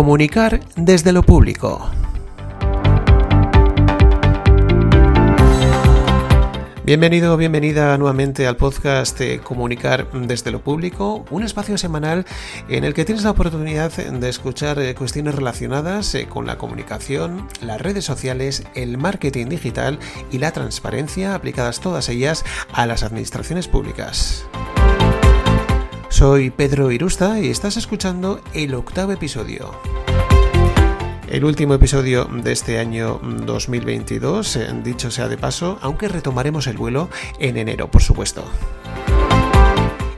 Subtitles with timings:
[0.00, 1.90] Comunicar desde lo público.
[6.86, 12.24] Bienvenido, bienvenida nuevamente al podcast de Comunicar desde lo Público, un espacio semanal
[12.70, 17.46] en el que tienes la oportunidad de escuchar eh, cuestiones relacionadas eh, con la comunicación,
[17.60, 19.98] las redes sociales, el marketing digital
[20.32, 24.46] y la transparencia, aplicadas todas ellas a las administraciones públicas.
[26.10, 29.74] Soy Pedro Irusta y estás escuchando el octavo episodio
[31.30, 36.76] el último episodio de este año 2022, eh, dicho sea de paso, aunque retomaremos el
[36.76, 38.44] vuelo en enero, por supuesto.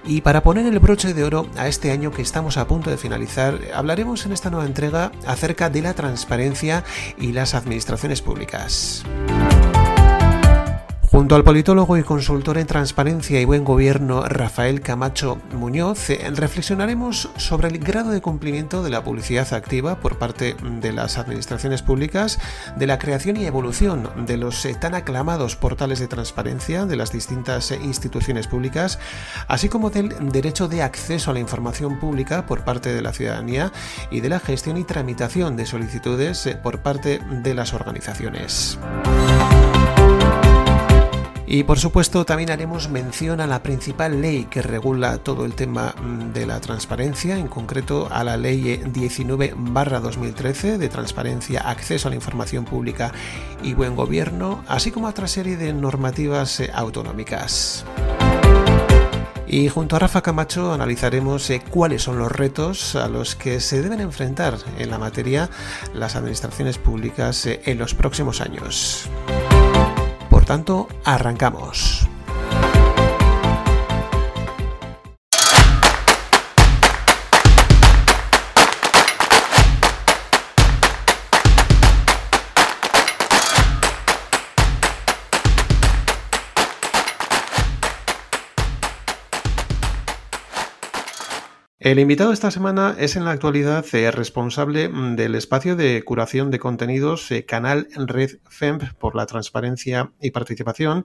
[0.05, 2.97] Y para poner el broche de oro a este año que estamos a punto de
[2.97, 6.83] finalizar, hablaremos en esta nueva entrega acerca de la transparencia
[7.19, 9.05] y las administraciones públicas.
[11.13, 17.29] Junto al politólogo y consultor en transparencia y buen gobierno Rafael Camacho Muñoz, eh, reflexionaremos
[17.37, 22.39] sobre el grado de cumplimiento de la publicidad activa por parte de las administraciones públicas,
[22.79, 27.13] de la creación y evolución de los eh, tan aclamados portales de transparencia de las
[27.13, 28.99] distintas eh, instituciones públicas,
[29.49, 33.71] así como del derecho de acceso a la información pública por parte de la ciudadanía
[34.11, 38.79] y de la gestión y tramitación de solicitudes por parte de las organizaciones.
[41.53, 45.95] Y por supuesto también haremos mención a la principal ley que regula todo el tema
[46.03, 52.15] mm, de la transparencia, en concreto a la ley 19-2013 de transparencia, acceso a la
[52.15, 53.13] información pública
[53.63, 57.85] y buen gobierno, así como a otra serie de normativas eh, autonómicas.
[59.47, 63.83] Y junto a Rafa Camacho analizaremos eh, cuáles son los retos a los que se
[63.83, 65.51] deben enfrentar en la materia
[65.93, 69.11] las administraciones públicas eh, en los próximos años.
[70.53, 72.02] Por tanto, arrancamos.
[91.85, 96.53] El invitado esta semana es en la actualidad eh, responsable mm, del espacio de curación
[96.53, 101.05] de contenidos eh, Canal Red FEMP por la transparencia y participación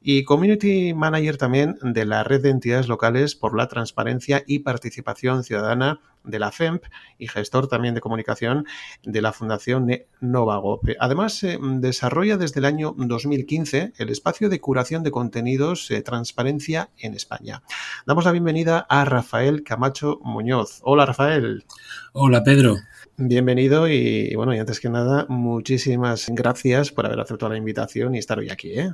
[0.00, 5.44] y Community Manager también de la red de entidades locales por la transparencia y participación
[5.44, 6.84] ciudadana de la FEMP
[7.18, 8.66] y gestor también de comunicación
[9.02, 10.84] de la Fundación Novagop.
[10.98, 11.46] Además,
[11.78, 17.62] desarrolla desde el año 2015 el espacio de curación de contenidos eh, Transparencia en España.
[18.06, 20.80] Damos la bienvenida a Rafael Camacho Muñoz.
[20.82, 21.64] Hola, Rafael.
[22.12, 22.76] Hola, Pedro.
[23.16, 28.18] Bienvenido y bueno, y antes que nada, muchísimas gracias por haber aceptado la invitación y
[28.18, 28.78] estar hoy aquí.
[28.78, 28.92] ¿eh?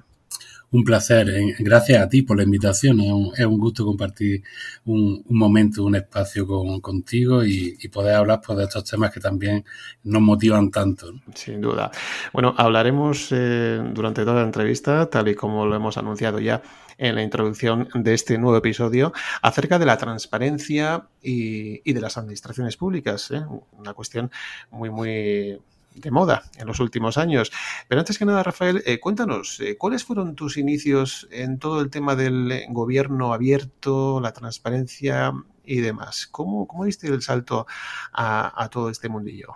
[0.73, 1.29] Un placer.
[1.29, 2.99] Eh, gracias a ti por la invitación.
[3.37, 4.43] Es un, gusto compartir
[4.87, 6.47] un, momento, un espacio
[6.81, 9.65] contigo y, poder hablar pues, de estos temas que también
[10.05, 11.13] nos motivan tanto.
[11.35, 11.91] Sin duda.
[12.33, 16.63] Bueno, hablaremos eh, durante toda la entrevista, tal y como lo hemos anunciado ya
[16.97, 19.13] en la introducción de este nuevo episodio,
[19.43, 23.31] acerca de la transparencia y, de las administraciones públicas.
[23.31, 23.43] ¿eh?
[23.73, 24.31] Una cuestión
[24.71, 25.59] muy, muy
[25.95, 27.53] de moda en los últimos años.
[27.89, 31.91] Pero antes que nada, Rafael, eh, cuéntanos, eh, ¿cuáles fueron tus inicios en todo el
[31.91, 35.33] tema del gobierno abierto, la transparencia
[35.65, 36.27] y demás?
[36.31, 37.67] ¿Cómo, cómo diste el salto
[38.13, 39.55] a, todo este mundillo?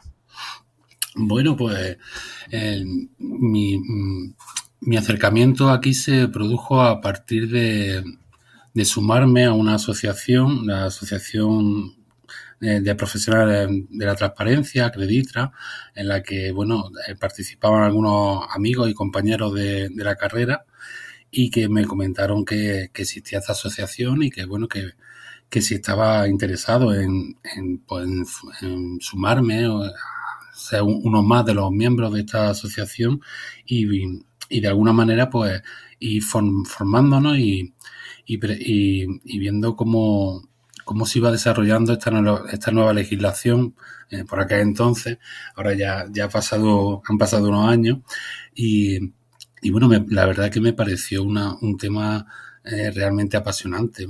[1.15, 1.97] Bueno, pues
[3.19, 3.81] mi,
[4.81, 8.05] mi, acercamiento aquí se produjo a partir de,
[8.77, 11.96] de sumarme a una asociación, la Asociación
[12.61, 15.53] de, profesionales de la transparencia, Acreditra,
[15.95, 20.65] en la que, bueno, eh, participaban algunos amigos y compañeros de, la carrera
[21.31, 24.93] y que me comentaron que, existía esta asociación y que, bueno, que,
[25.61, 28.09] si estaba interesado en, en, pues,
[29.01, 29.85] sumarme o
[30.55, 33.21] ser uno más de los miembros de esta asociación
[33.67, 33.87] y,
[34.49, 35.63] y de alguna manera, pues,
[35.99, 37.75] ir formándonos y,
[38.27, 40.43] y viendo cómo
[40.87, 42.13] cómo se iba desarrollando esta
[42.53, 43.75] esta nueva legislación
[44.09, 45.19] eh, por aquel entonces.
[45.57, 47.99] Ahora ya, ha pasado, han pasado unos años
[48.55, 49.01] y,
[49.73, 52.27] bueno, la verdad que me pareció una, un tema
[52.65, 54.07] eh, realmente apasionante.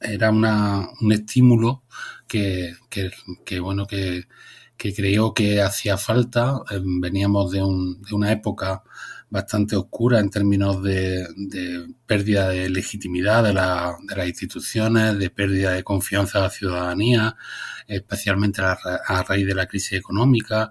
[0.00, 1.84] era una, un estímulo
[2.28, 4.28] que, que, bueno, que,
[4.76, 4.92] que
[5.34, 6.60] que hacía falta.
[6.70, 8.82] Eh, veníamos de una época
[9.28, 11.26] bastante oscura en términos de,
[12.06, 17.36] pérdida de legitimidad de, la, de, las instituciones, de pérdida de confianza de la ciudadanía,
[17.86, 20.70] especialmente a, raíz de la crisis económica.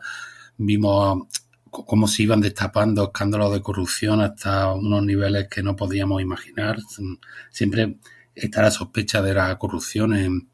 [0.57, 1.28] Vimos
[1.69, 6.78] cómo se iban destapando escándalos de corrupción hasta unos niveles que no podíamos imaginar.
[7.52, 7.98] Siempre
[8.34, 10.50] está la sospecha de la corrupción en,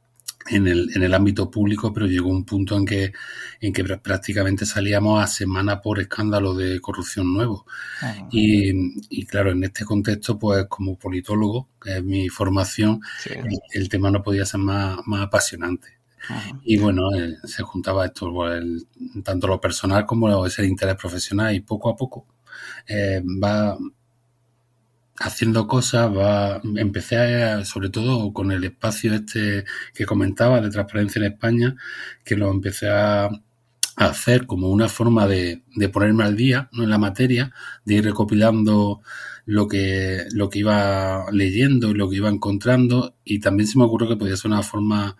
[0.49, 3.13] en el, en el ámbito público, pero llegó un punto en que,
[3.59, 7.65] en que prácticamente salíamos a semana por escándalo de corrupción nuevo.
[8.31, 13.01] y, claro, en este contexto, pues como politólogo, que es mi formación,
[13.73, 15.99] el, tema no podía ser más, más apasionante.
[16.63, 18.63] Y bueno, eh, se juntaba esto, pues,
[19.23, 22.27] tanto lo personal como ese interés profesional y poco a poco
[22.87, 23.77] eh, va
[25.21, 31.31] haciendo cosas, va, empecé sobre todo con el espacio este que comentaba de transparencia en
[31.33, 31.75] España,
[32.23, 33.29] que lo empecé a,
[33.97, 35.61] hacer como una forma de,
[35.93, 36.83] ponerme al día ¿no?
[36.83, 37.53] en la materia,
[37.85, 39.01] de ir recopilando
[39.45, 43.85] lo que, lo que iba leyendo y lo que iba encontrando, y también se me
[43.85, 45.17] ocurrió que podía ser una forma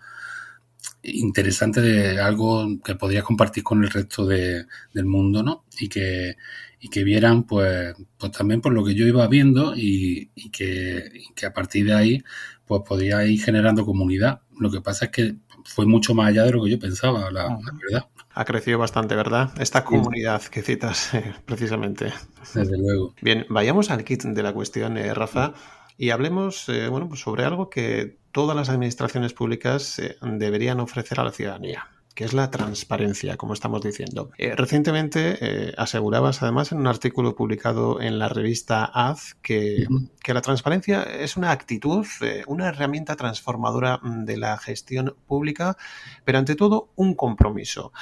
[1.02, 5.64] interesante de algo que podría compartir con el resto de, del mundo, ¿no?
[5.78, 6.36] Y que,
[6.82, 11.08] y que vieran pues, pues también por lo que yo iba viendo y, que,
[11.46, 12.24] a partir de ahí
[12.66, 14.40] pues podía ir generando comunidad.
[14.58, 17.56] Lo que pasa es que fue mucho más allá de lo que yo pensaba, la,
[17.88, 18.08] verdad.
[18.34, 19.52] Ha crecido bastante, ¿verdad?
[19.60, 22.12] Esta comunidad que citas eh, precisamente.
[22.52, 23.14] Desde luego.
[23.22, 25.54] Bien, vayamos al kit de la cuestión, eh, Rafa,
[25.96, 31.24] y hablemos eh, bueno, pues sobre algo que todas las administraciones públicas deberían ofrecer a
[31.24, 34.30] la ciudadanía que es la transparencia, como estamos diciendo.
[34.38, 39.86] Eh, recientemente eh, asegurabas, además, en un artículo publicado en la revista Az, que,
[40.22, 45.76] que la transparencia es una actitud, eh, una herramienta transformadora mm, de la gestión pública,
[46.24, 47.92] pero ante todo un compromiso.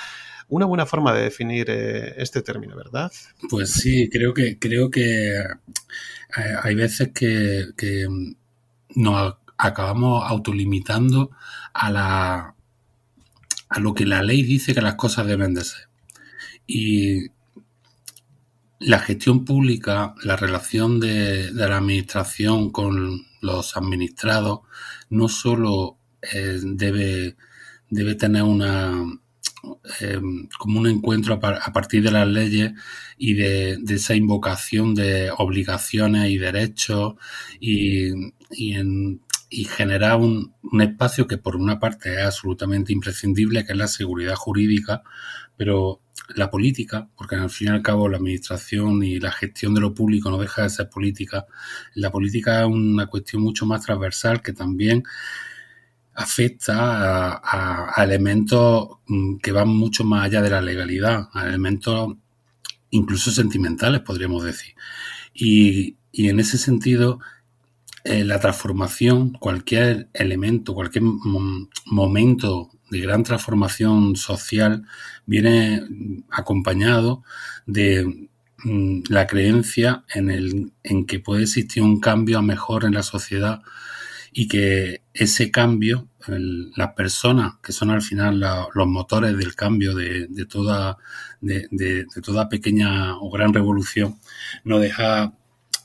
[0.48, 3.12] Una buena forma de definir este término, ¿verdad?
[3.48, 5.44] Pues sí, creo que, creo que
[6.60, 8.08] hay veces que, que
[8.96, 11.30] nos acabamos autolimitando
[11.72, 12.54] a la,
[13.70, 15.88] a lo que la ley dice que las cosas deben de ser.
[16.66, 17.30] Y
[18.80, 24.60] la gestión pública, la relación de, la administración con los administrados,
[25.08, 25.98] no solo
[26.32, 27.36] eh, debe,
[27.88, 29.04] debe tener una
[30.00, 32.72] em, como un encuentro a, partir de las leyes
[33.18, 37.14] y de, esa invocación de obligaciones y derechos
[37.60, 38.10] y,
[38.50, 39.20] y en
[39.50, 44.36] y generar un, espacio que por una parte es absolutamente imprescindible, que es la seguridad
[44.36, 45.02] jurídica,
[45.56, 46.00] pero
[46.36, 49.92] la política, porque al fin y al cabo la administración y la gestión de lo
[49.92, 51.46] público no deja de ser política,
[51.94, 55.02] la política es una cuestión mucho más transversal que también
[56.14, 62.14] afecta a, elementos mm, que van mucho más allá de la legalidad, a elementos
[62.90, 64.74] incluso sentimentales, podríamos decir.
[65.34, 67.20] Y, y en ese sentido,
[68.04, 71.04] eh, la transformación, cualquier elemento, cualquier
[71.86, 74.86] momento de gran transformación social
[75.26, 75.82] viene
[76.30, 77.22] acompañado
[77.66, 78.28] de
[78.64, 83.02] mm, la creencia en, el, en que puede existir un cambio a mejor en la
[83.02, 83.62] sociedad
[84.32, 88.40] y que ese cambio, las personas que son al final
[88.74, 90.98] los motores del cambio de, toda,
[91.40, 94.20] de, de, toda pequeña o gran revolución,
[94.64, 95.34] no deja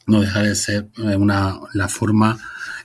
[0.07, 2.38] no deja de ser eh, una, la forma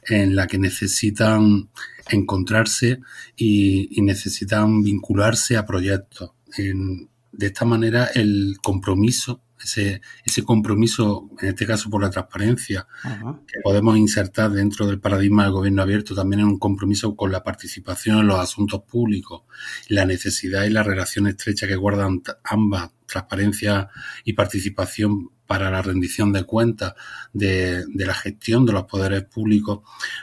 [0.07, 1.69] en la que necesitan
[2.09, 3.01] encontrarse
[3.37, 6.33] y, necesitan vincularse a proyectos.
[6.57, 12.87] de esta manera, el compromiso, ese, ese compromiso, en este caso por la transparencia,
[13.47, 17.43] que podemos insertar dentro del paradigma del gobierno abierto, también es un compromiso con la
[17.43, 19.43] participación en los asuntos públicos,
[19.89, 23.89] la necesidad y la relación estrecha que guardan ambas, transparencia
[24.25, 26.95] y participación para la rendición de cuentas
[27.33, 29.81] de, la gestión de los poderes públicos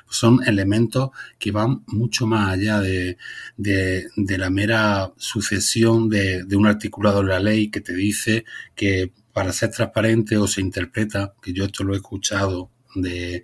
[0.09, 3.17] son elementos que van mucho más allá de,
[3.57, 9.71] la mera sucesión de, un articulado en la ley que te dice que para ser
[9.71, 13.43] transparente o se interpreta, que yo esto lo he escuchado de,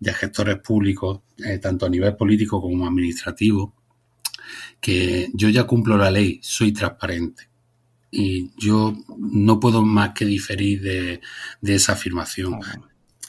[0.00, 3.74] gestores públicos, eh, tanto a nivel político como administrativo,
[4.80, 7.55] que yo ya cumplo la ley, soy transparente
[8.10, 11.20] y yo no puedo más que diferir de,
[11.62, 12.60] esa afirmación.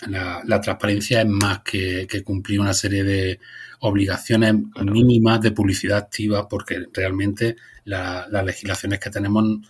[0.07, 3.39] La, transparencia es más que, cumplir una serie de
[3.79, 7.55] obligaciones mínimas de publicidad activa, porque realmente
[7.85, 9.61] las legislaciones que tenemos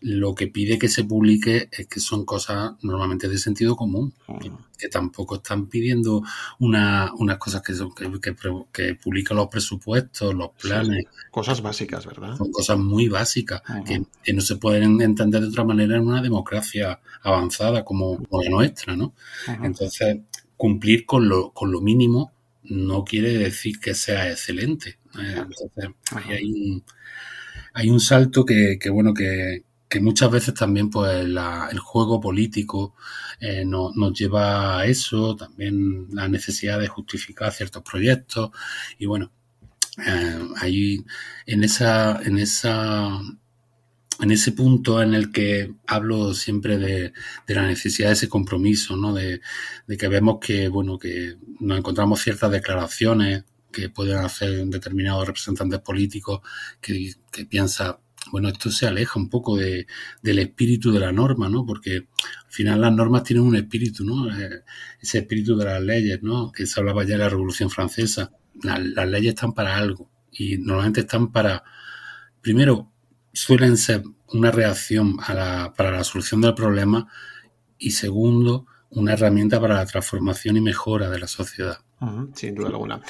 [0.00, 4.12] lo que pide que se publique es que son cosas normalmente de sentido común,
[4.78, 6.22] que, tampoco están pidiendo
[6.58, 8.10] una, unas cosas que, son, que,
[8.72, 11.06] que, publican los presupuestos, los planes.
[11.30, 12.36] cosas básicas, ¿verdad?
[12.36, 17.00] Son cosas muy básicas, que, no se pueden entender de otra manera en una democracia
[17.22, 19.14] avanzada como, la nuestra, ¿no?
[19.62, 20.18] Entonces,
[20.56, 22.32] cumplir con lo, con lo mínimo
[22.64, 24.98] no quiere decir que sea excelente.
[26.12, 26.84] Hay un,
[27.72, 32.94] hay un salto que, que bueno, que, que muchas veces también pues el juego político
[33.40, 38.50] eh, nos lleva a eso, también la necesidad de justificar ciertos proyectos
[38.98, 39.32] y bueno,
[40.06, 41.04] eh, ahí
[41.46, 43.20] en esa, en esa
[44.20, 47.12] en ese punto en el que hablo siempre de,
[47.46, 49.12] la necesidad de ese compromiso, ¿no?
[49.12, 49.40] De,
[49.98, 56.40] que vemos que, bueno, que nos encontramos ciertas declaraciones que pueden hacer determinados representantes políticos
[56.80, 57.96] que, que piensan,
[58.30, 59.86] bueno, esto se aleja un poco de,
[60.22, 61.64] del espíritu de la norma, ¿no?
[61.64, 64.30] Porque al final las normas tienen un espíritu, ¿no?
[64.36, 64.62] Eh,
[65.00, 66.52] ese espíritu de las leyes, ¿no?
[66.52, 68.32] Que se hablaba ya de la Revolución Francesa.
[68.62, 71.64] las leyes están para algo y normalmente están para,
[72.40, 72.90] primero,
[73.32, 77.06] suelen ser una reacción para la solución del problema
[77.78, 81.85] y segundo, una herramienta para la transformación y mejora de la sociedad.
[82.34, 83.00] Sin duda alguna.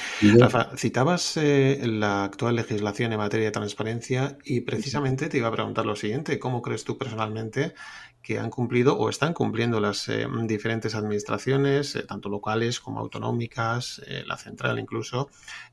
[0.77, 5.85] citabas eh, la actual legislación en materia de transparencia y precisamente te iba a preguntar
[5.85, 7.73] lo siguiente, ¿cómo crees tú personalmente
[8.21, 14.01] que han cumplido o están cumpliendo las eh, diferentes administraciones, eh, tanto locales como autonómicas,
[14.25, 15.29] la central incluso,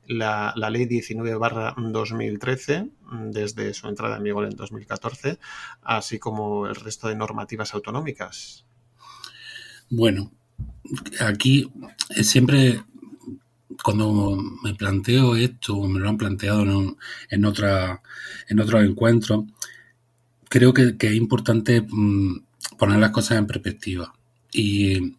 [0.07, 1.39] la, ley 19
[1.77, 5.39] 2013, mm, desde su entrada en vigor en 2014,
[5.81, 8.65] así como el resto de normativas autonómicas.
[9.89, 10.31] Bueno,
[11.19, 11.71] aquí
[12.21, 12.83] siempre
[13.85, 16.97] cuando me planteo esto, me lo han planteado en,
[17.29, 18.01] en, otra,
[18.49, 19.45] en otro encuentro,
[20.49, 22.45] creo que, es importante mm,
[22.79, 24.11] poner las cosas en perspectiva.
[24.51, 25.17] Y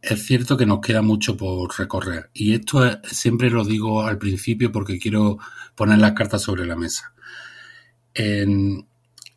[0.00, 2.30] es cierto que nos queda mucho por recorrer.
[2.32, 5.38] Y esto siempre lo digo al principio porque quiero
[5.74, 7.12] poner las cartas sobre la mesa.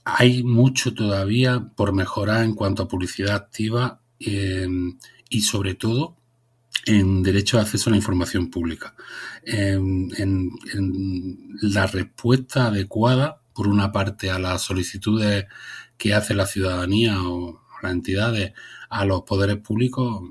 [0.03, 6.15] hay mucho todavía por mejorar en cuanto a publicidad activa y sobre todo
[6.86, 8.96] en derecho de acceso a la información pública.
[9.44, 10.51] En,
[11.62, 15.46] la respuesta adecuada, por una parte, a las solicitudes
[15.98, 18.53] que hace la ciudadanía o las entidades
[18.89, 20.22] a los poderes públicos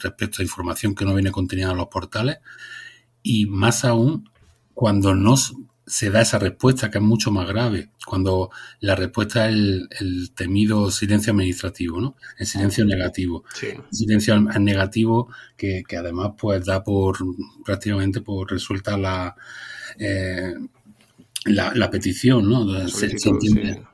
[0.00, 2.38] respecto a información que no viene contenida en los portales
[3.22, 4.28] y más aún
[4.74, 5.36] cuando no
[5.86, 10.90] se da esa respuesta que es mucho más grave, cuando la respuesta es el, temido
[10.90, 12.16] silencio administrativo, ¿no?
[12.38, 13.44] El silencio negativo.
[13.60, 17.18] El silencio negativo que, que, además pues da por
[17.64, 19.34] prácticamente por resuelta la
[19.98, 20.54] eh,
[21.44, 22.88] la, petición, ¿no?
[22.88, 23.84] Se, entiende,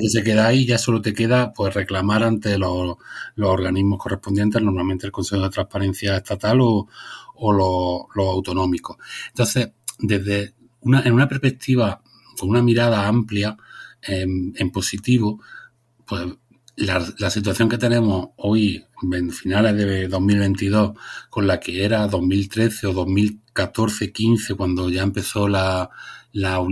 [0.00, 2.96] que se queda ahí, ya solo te queda pues reclamar ante los,
[3.36, 6.88] organismos correspondientes, normalmente el Consejo de Transparencia Estatal o,
[7.34, 8.96] o los, autonómicos.
[9.28, 12.02] Entonces, desde una, en una perspectiva,
[12.38, 13.56] con una mirada amplia,
[14.02, 15.40] en, positivo,
[16.06, 16.26] pues
[16.76, 20.92] la, la, situación que tenemos hoy, en finales de 2022,
[21.30, 25.90] con la que era 2013 o 2014, 15, cuando ya empezó la,
[26.32, 26.64] la,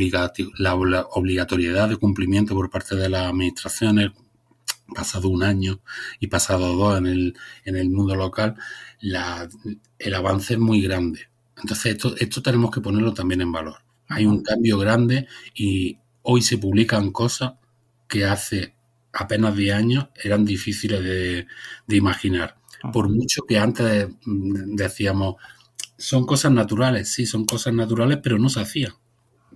[0.58, 4.12] la obligatoriedad de cumplimiento por parte de las administraciones,
[4.94, 5.80] pasado un año
[6.20, 7.34] y pasado dos en el,
[7.64, 8.54] en el mundo local,
[9.00, 9.48] la,
[9.98, 11.28] el avance es muy grande.
[11.56, 13.85] Entonces, esto, esto tenemos que ponerlo también en valor.
[14.08, 17.54] Hay un cambio grande y hoy se publican cosas
[18.08, 18.74] que hace
[19.12, 21.46] apenas 10 años eran difíciles de,
[21.86, 22.56] de imaginar.
[22.92, 25.36] Por mucho que antes decíamos,
[25.96, 28.92] son cosas naturales, sí, son cosas naturales, pero no se hacían.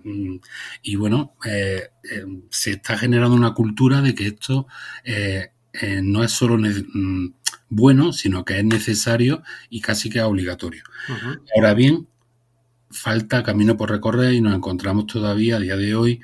[0.03, 0.37] Mm,
[0.81, 4.67] y bueno, eh, eh, se está generando una cultura de que esto
[5.03, 5.51] eh,
[6.01, 7.33] no es solo mm,
[7.69, 10.83] bueno, sino que es necesario y casi que es obligatorio.
[11.55, 12.07] Ahora bien,
[12.91, 16.21] falta camino por recorrer y nos encontramos todavía a día de hoy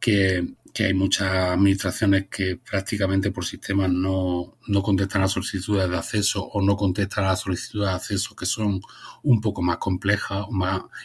[0.00, 5.96] que que hay muchas administraciones que prácticamente por sistemas no, no contestan a solicitudes de
[5.96, 8.80] acceso o no contestan a solicitudes de acceso que son
[9.22, 10.44] un poco más complejas.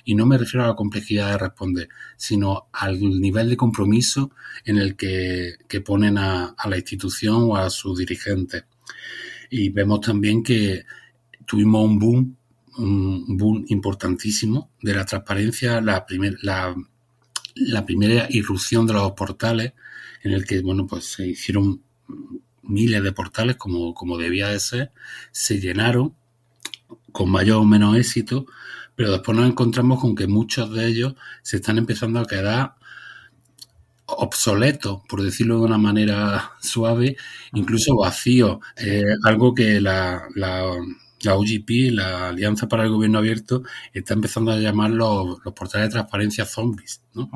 [0.06, 4.32] Y no me refiero a la complejidad de responder, sino al nivel de compromiso
[4.66, 8.63] en el que, que ponen a, a la institución o a sus dirigentes.
[9.51, 10.84] Y vemos también que
[11.46, 12.38] tuvimos un boom,
[12.80, 16.76] un boom importantísimo de la transparencia, la, primer, la
[17.60, 19.74] la primera irrupción de los portales,
[20.24, 21.82] en el que, bueno, pues se hicieron
[22.64, 24.92] miles de portales como, como debía de ser,
[25.32, 26.16] se llenaron
[27.12, 28.46] con mayor o menos éxito,
[28.96, 32.76] pero después nos encontramos con que muchos de ellos se están empezando a quedar
[34.06, 37.16] obsoletos, por decirlo de una manera suave,
[37.54, 40.66] incluso vacíos, eh, algo que la, la
[41.22, 45.94] la UGP, la Alianza para el Gobierno Abierto, está empezando a llamar los, portales de
[45.94, 47.02] transparencia zombies.
[47.14, 47.30] ¿no?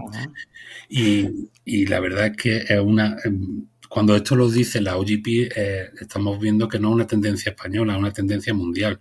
[0.89, 3.17] y, la verdad es que es una.
[3.23, 7.51] Em, cuando esto lo dice la UGP, eh, estamos viendo que no es una tendencia
[7.51, 8.99] española, es una tendencia mundial.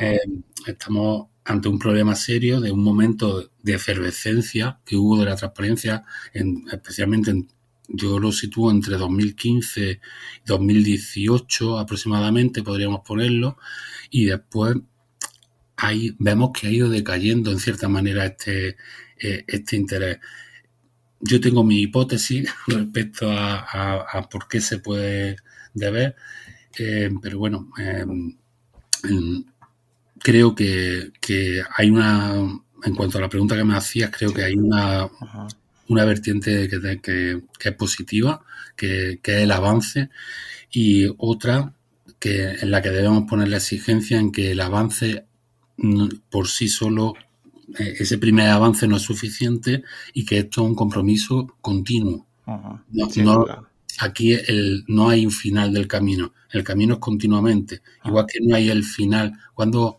[0.00, 5.36] Em, estamos ante un problema serio de un momento de efervescencia que hubo de la
[5.36, 7.48] transparencia, en, especialmente en,
[7.88, 9.98] yo lo sitúo entre 2015 y
[10.46, 13.58] 2018 aproximadamente, podríamos ponerlo,
[14.10, 14.76] y después
[15.76, 18.76] ahí vemos que ha ido decayendo en cierta manera este,
[19.20, 20.18] eh, este interés.
[21.20, 25.36] Yo tengo mi hipótesis respecto a, por qué se puede
[25.74, 26.16] deber,
[26.78, 28.36] eh, pero bueno, em,
[30.18, 31.12] creo que,
[31.76, 32.34] hay una,
[32.84, 35.08] en cuanto a la pregunta que me hacías, creo que hay una,
[35.88, 38.44] una vertiente que, que, es positiva,
[38.76, 40.10] que, que, es el avance,
[40.70, 41.72] y otra
[42.18, 45.26] que en la que debemos poner la exigencia en que el avance
[46.30, 47.14] por sí solo,
[47.78, 49.82] eh, ese primer avance no es suficiente
[50.14, 52.26] y que esto es un compromiso continuo.
[53.98, 58.56] aquí el, no hay un final del camino, el camino es continuamente, igual que no
[58.56, 59.32] hay el final.
[59.54, 59.98] cuando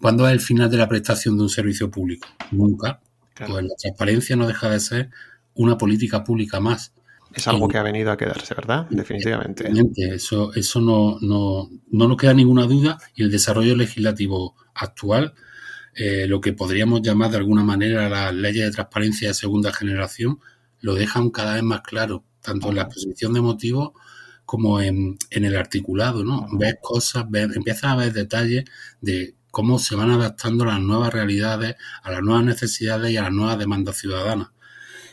[0.00, 2.28] ¿Cuándo es el final de la prestación de un servicio público?
[2.50, 3.00] Nunca.
[3.36, 5.10] Pues la transparencia no deja de ser
[5.54, 6.92] una política pública más.
[7.34, 8.86] Es algo que ha venido a quedarse, ¿verdad?
[8.88, 9.68] Definitivamente.
[10.14, 15.34] Eso, eso no, no, no nos queda ninguna duda y el desarrollo legislativo actual,
[15.94, 20.38] eh, lo que podríamos llamar de alguna manera las leyes de transparencia de segunda generación,
[20.80, 23.92] lo dejan cada vez más claro, tanto en la exposición de motivos
[24.46, 26.46] como en, el articulado, ¿no?
[26.52, 28.64] Ves cosas, ves, empiezas a ver detalles
[29.00, 33.32] de cómo se van adaptando las nuevas realidades, a las nuevas necesidades y a las
[33.32, 34.48] nuevas demandas ciudadanas.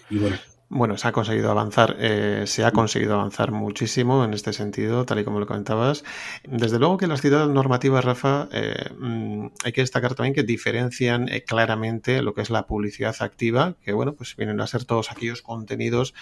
[0.10, 0.36] Y bueno,
[0.68, 5.20] bueno, se ha conseguido avanzar, eh, se ha conseguido avanzar muchísimo en este sentido, tal
[5.20, 6.04] y como lo comentabas.
[6.44, 11.30] Desde luego que las ciudades normativas, Rafa, eh, mm, hay que destacar también que diferencian
[11.30, 15.10] eh, claramente lo que es la publicidad activa, que bueno, pues vienen a ser todos
[15.10, 16.14] aquellos contenidos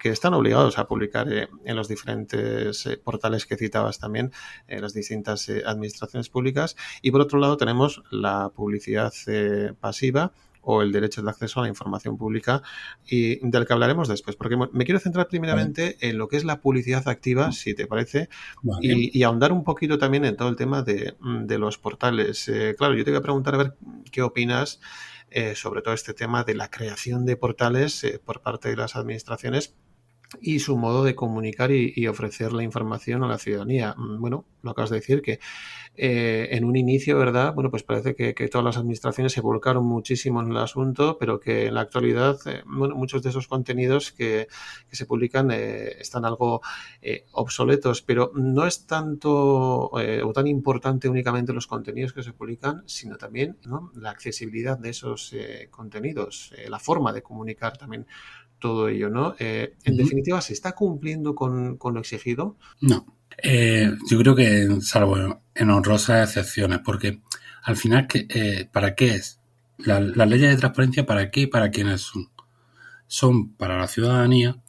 [0.00, 4.32] que están obligados a publicar en los diferentes portales que citabas también,
[4.66, 6.76] en las distintas administraciones públicas.
[7.02, 9.12] Y por otro lado tenemos la publicidad
[9.78, 12.62] pasiva, o el derecho de acceso a la información pública
[13.06, 16.60] y del que hablaremos después, porque me quiero centrar primeramente en lo que es la
[16.60, 18.28] publicidad activa, si te parece,
[18.80, 21.14] y, ahondar un poquito también en todo el tema de,
[21.58, 22.48] los portales.
[22.48, 23.74] Eh, claro, yo te voy a preguntar a ver
[24.10, 24.80] qué opinas
[25.30, 28.96] eh, sobre todo este tema de la creación de portales eh, por parte de las
[28.96, 29.74] administraciones
[30.40, 33.94] y su modo de comunicar y, ofrecer la información a la ciudadanía.
[33.96, 35.40] Mm, bueno, lo acabas de decir que
[35.96, 37.52] eh, en un inicio, ¿verdad?
[37.52, 41.66] Bueno, pues parece que, todas las administraciones se volcaron muchísimo en el asunto, pero que
[41.66, 44.46] en la actualidad, eh, bueno, muchos de esos contenidos que,
[44.90, 46.60] se publican eh, están algo
[47.32, 53.16] obsoletos, pero no es tanto o tan importante únicamente los contenidos que se publican, sino
[53.16, 53.58] también
[53.94, 55.34] la accesibilidad de esos
[55.70, 58.06] contenidos, la forma de comunicar también
[58.60, 59.34] todo ello, ¿no?
[59.38, 62.56] Eh, en definitiva, ¿se está cumpliendo con, lo exigido?
[62.80, 63.06] No.
[63.42, 67.20] Eh, yo creo que, salvo en honrosas excepciones, porque
[67.64, 69.40] al final, eh, ¿para qué es?
[69.78, 72.28] Las leyes de transparencia, ¿para qué y para quiénes son?
[73.06, 74.62] Son para la ciudadanía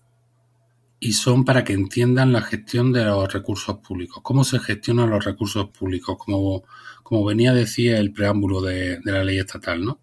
[0.99, 4.23] y son para que entiendan la gestión de los recursos públicos.
[4.23, 6.17] ¿Cómo se gestionan los recursos públicos?
[6.17, 6.63] Como,
[7.03, 9.99] como venía a decir el preámbulo de, de la ley estatal, ¿no?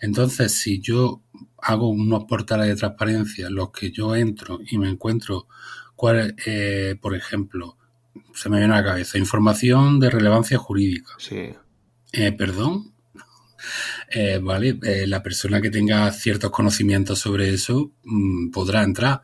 [0.00, 1.20] Entonces, si yo
[1.62, 5.46] hago unos portales de transparencia en los que yo entro y me encuentro,
[5.94, 7.78] cuál, eh, por ejemplo,
[8.34, 11.12] se me viene a la cabeza, información de relevancia jurídica.
[11.18, 11.54] Sí.
[12.12, 12.92] Eh, Perdón.
[14.10, 19.22] Eh, vale, la persona que tenga ciertos conocimientos sobre eso mm, podrá entrar.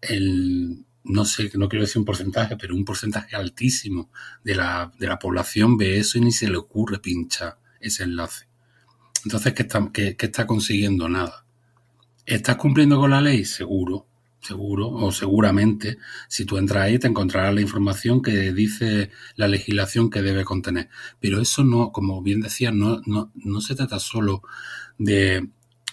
[0.00, 4.10] El, no sé, no quiero decir un porcentaje, pero un porcentaje altísimo
[4.44, 8.46] de la, de la población ve eso y ni se le ocurre pinchar ese enlace.
[9.24, 11.08] Entonces, ¿qué está, qué, está consiguiendo?
[11.08, 11.44] Nada.
[12.26, 13.44] ¿Estás cumpliendo con la ley?
[13.44, 14.06] Seguro,
[14.40, 15.98] seguro o seguramente.
[16.28, 20.88] Si tú entras ahí te encontrarás la información que dice la legislación que debe contener.
[21.20, 24.42] Pero eso no, como bien decía, no, no, no se trata solo
[24.98, 25.48] de,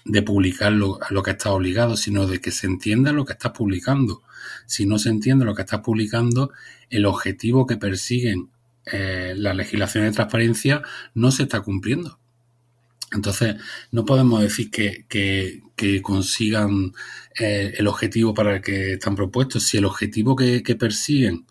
[0.06, 4.22] de publicar lo, que estás obligado, sino de que se entienda lo que estás publicando.
[4.66, 6.52] Si no se entiende lo que estás publicando,
[6.90, 8.50] el objetivo que persiguen
[8.86, 10.82] eh, la legislación de transparencia
[11.14, 12.19] no se está cumpliendo.
[13.12, 13.56] Entonces,
[13.92, 16.94] no podemos decir que, que, consigan
[17.40, 19.64] eh, el objetivo para el que están propuestos.
[19.64, 21.46] Si el objetivo que, persiguen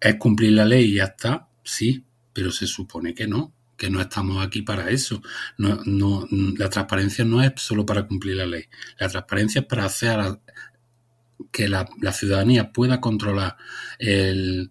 [0.00, 4.00] es cumplir la ley y ya está, sí, pero se supone que no, que no
[4.00, 5.22] estamos aquí para eso.
[5.56, 8.64] La transparencia no es solo para cumplir la ley.
[8.98, 10.20] La transparencia es para hacer
[11.50, 13.56] que la ciudadanía pueda controlar
[13.98, 14.70] el,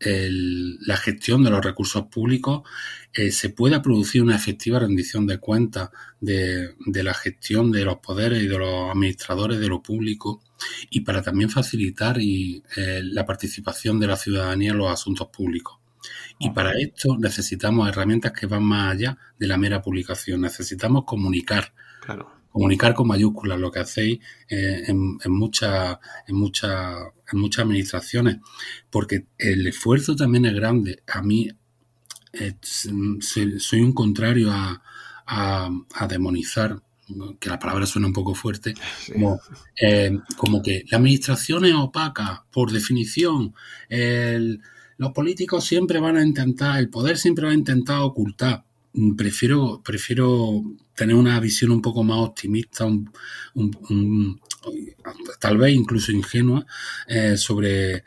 [0.00, 2.62] la gestión de los recursos públicos
[3.12, 8.42] eh, se pueda producir una efectiva rendición de cuentas de, la gestión de los poderes
[8.42, 10.42] y de los administradores de lo público
[10.88, 15.78] y para también facilitar y, eh, la participación de la ciudadanía en los asuntos públicos.
[16.38, 20.40] Y para esto necesitamos herramientas que van más allá de la mera publicación.
[20.40, 21.74] Necesitamos comunicar.
[22.00, 26.96] Claro comunicar con mayúsculas, lo que hacéis eh, en, en, muchas en, mucha,
[27.32, 28.38] en muchas administraciones,
[28.90, 31.02] porque el esfuerzo también es grande.
[31.06, 31.48] A mí,
[32.32, 34.82] eh, soy un contrario a,
[36.08, 36.80] demonizar
[37.38, 38.74] que la palabra suena un poco fuerte,
[39.12, 39.40] como,
[39.80, 43.54] eh, como, que la administración es opaca, por definición.
[43.88, 48.64] los políticos siempre van a intentar, el poder siempre va a intentar ocultar.
[49.16, 50.62] Prefiero, prefiero
[50.94, 52.86] tener una visión un poco más optimista,
[55.38, 56.66] tal vez incluso ingenua,
[57.06, 58.04] eh, sobre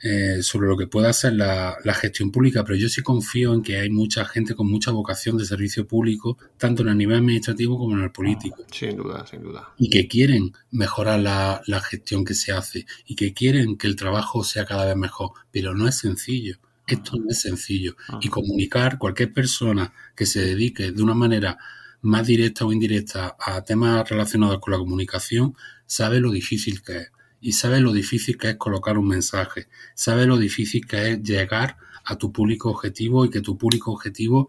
[0.00, 3.78] eh, sobre lo que pueda ser la, gestión pública, pero yo sí confío en que
[3.78, 7.96] hay mucha gente con mucha vocación de servicio público, tanto en el nivel administrativo como
[7.96, 8.64] en el político.
[8.70, 9.70] Sin duda, sin duda.
[9.76, 14.44] Y que quieren mejorar la, gestión que se hace y que quieren que el trabajo
[14.44, 16.58] sea cada vez mejor, pero no es sencillo.
[16.88, 17.96] Esto no es sencillo.
[18.20, 21.58] Y comunicar, cualquier persona que se dedique de una manera
[22.00, 25.54] más directa o indirecta a temas relacionados con la comunicación,
[25.86, 27.12] sabe lo difícil que es.
[27.40, 31.76] Y sabe lo difícil que es colocar un mensaje, sabe lo difícil que es llegar
[32.04, 34.48] a tu público objetivo y que tu público objetivo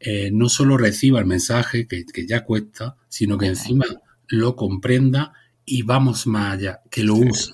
[0.00, 3.84] eh, no solo reciba el mensaje, que, ya cuesta, sino que encima
[4.28, 5.32] lo comprenda
[5.64, 7.52] y vamos más allá, que lo use.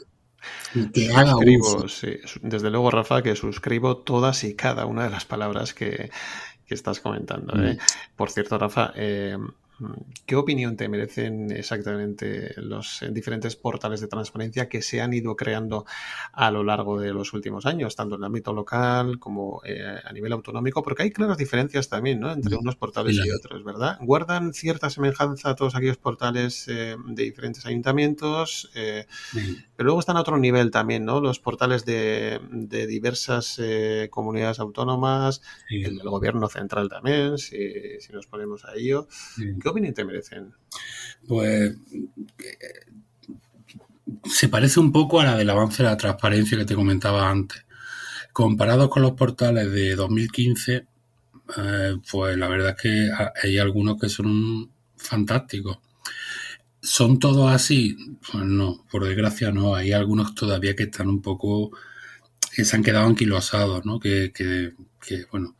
[0.93, 1.35] Que haga.
[2.43, 6.11] Desde luego, Rafa, que suscribo todas y cada una de las palabras que,
[6.69, 7.53] estás comentando.
[7.63, 7.75] ¿eh?
[7.75, 8.17] Mm.
[8.17, 9.37] Por cierto, Rafa, eh,
[10.27, 15.37] ¿Qué opinión te merecen exactamente los eh, diferentes portales de transparencia que se han ido
[15.37, 15.85] creando
[16.33, 20.13] a lo largo de los últimos años, tanto en el ámbito local como eh, a
[20.13, 20.83] nivel autonómico?
[20.83, 22.31] Porque hay claras diferencias también ¿no?
[22.31, 23.99] entre unos portales y otros, ¿verdad?
[24.01, 28.71] ¿Guardan cierta semejanza todos aquellos portales eh, de diferentes ayuntamientos?
[28.75, 31.21] Pero luego están a otro nivel también, ¿no?
[31.21, 32.41] Los portales de,
[32.89, 33.61] diversas
[34.11, 37.57] comunidades autónomas, el del gobierno central también, si,
[38.13, 39.09] nos ponemos a ello.
[39.37, 40.53] ¿Qué te merecen?
[41.27, 41.77] Pues
[44.25, 47.65] se parece un poco a la del avance de la transparencia que te comentaba antes.
[48.33, 50.87] Comparados con los portales de 2015,
[51.59, 53.11] eh, pues la verdad es que
[53.43, 55.79] hay algunos que son fantásticos.
[56.81, 57.97] ¿Son todos así?
[58.31, 59.75] Pues no, por desgracia no.
[59.75, 61.71] Hay algunos todavía que están un poco,
[62.55, 64.01] que se han quedado anquilosados, ¿no?
[64.01, 64.75] Que,
[65.31, 65.57] bueno.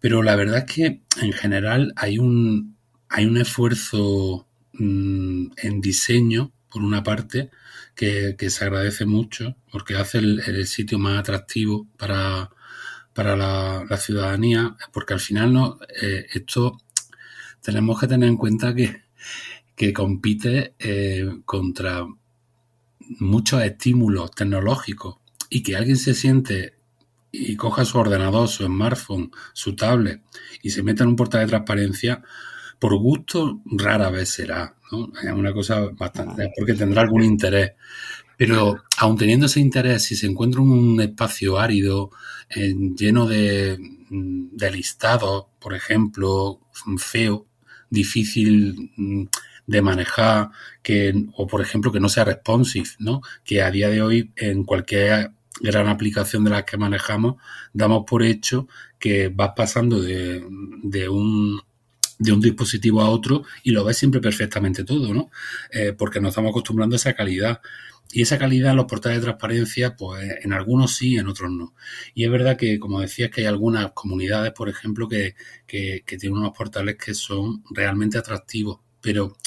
[0.00, 2.71] Pero la verdad es que en general hay un,
[3.12, 7.50] hay un esfuerzo mm, en diseño, por una parte,
[7.94, 12.50] que, se agradece mucho, porque hace el, sitio más atractivo para,
[13.12, 16.78] para la, ciudadanía, porque al final no, eh, esto
[17.60, 19.02] tenemos que tener en cuenta que,
[19.76, 22.06] que compite eh, contra
[23.18, 25.16] muchos estímulos tecnológicos
[25.50, 26.78] y que alguien se siente
[27.30, 30.22] y coja su ordenador, su smartphone, su tablet
[30.62, 32.22] y se meta en un portal de transparencia,
[32.82, 35.12] por gusto rara vez será, ¿no?
[35.22, 37.74] Es una cosa bastante, porque tendrá algún interés.
[38.36, 42.10] Pero aun teniendo ese interés, si se encuentra un espacio árido,
[42.50, 43.78] lleno de,
[44.10, 46.58] de listados, por ejemplo,
[46.98, 47.46] feo,
[47.88, 49.26] difícil mm,
[49.64, 50.50] de manejar,
[50.82, 53.20] que, o por ejemplo que no sea responsive, ¿no?
[53.44, 57.36] Que a día de hoy en cualquier gran aplicación de las que manejamos,
[57.72, 58.66] damos por hecho
[58.98, 60.44] que vas pasando de,
[60.82, 61.60] de un
[62.22, 65.30] de un dispositivo a otro y lo ves siempre perfectamente todo, ¿no?
[65.72, 67.60] Eh, porque nos estamos acostumbrando a esa calidad.
[68.14, 71.74] Y esa calidad, los portales de transparencia, pues en algunos sí, en otros no.
[72.14, 75.34] Y es verdad que, como decías, que hay algunas comunidades, por ejemplo, que,
[75.66, 79.38] que, tienen unos portales que son realmente atractivos, pero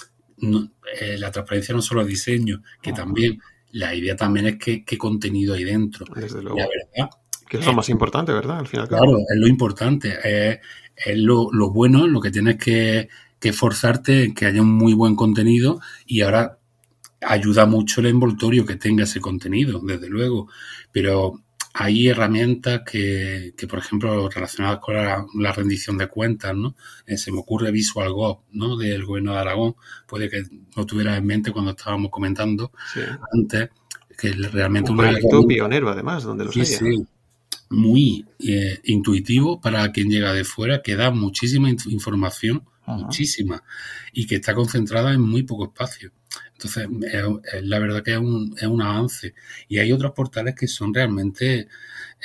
[0.99, 3.39] eh, la transparencia no solo es diseño, que también,
[3.71, 6.07] la idea también es que, qué contenido hay dentro.
[6.15, 6.57] Desde luego.
[6.57, 7.09] La verdad,
[7.47, 8.57] que es lo más importante, ¿verdad?
[8.57, 8.87] Al final.
[8.87, 10.17] Claro, es lo importante
[10.95, 14.93] es lo, lo bueno, lo que tienes que, que forzarte en que haya un muy
[14.93, 16.57] buen contenido y ahora
[17.21, 20.49] ayuda mucho el envoltorio que tenga ese contenido, desde luego.
[20.91, 21.41] Pero
[21.73, 26.75] hay herramientas que, que por ejemplo, relacionadas con la, rendición de cuentas, ¿no?
[27.05, 28.77] Eh, se me ocurre VisualGov, ¿no?
[28.77, 29.75] Del gobierno de Aragón.
[30.07, 30.43] Puede que
[30.77, 32.71] no tuviera en mente cuando estábamos comentando
[33.33, 33.69] antes
[34.17, 34.91] que realmente...
[34.91, 37.05] Un proyecto pionero, además, donde lo sí, Sí,
[37.69, 43.63] muy eh, intuitivo para quien llega de fuera, que da muchísima información, muchísima,
[44.13, 46.11] y que está concentrada en muy poco espacio.
[46.53, 46.87] Entonces,
[47.63, 49.33] la verdad que es un, es un, avance.
[49.67, 51.67] Y hay otros portales que son realmente,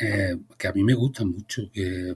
[0.01, 2.15] eh, que a mí me gustan mucho, que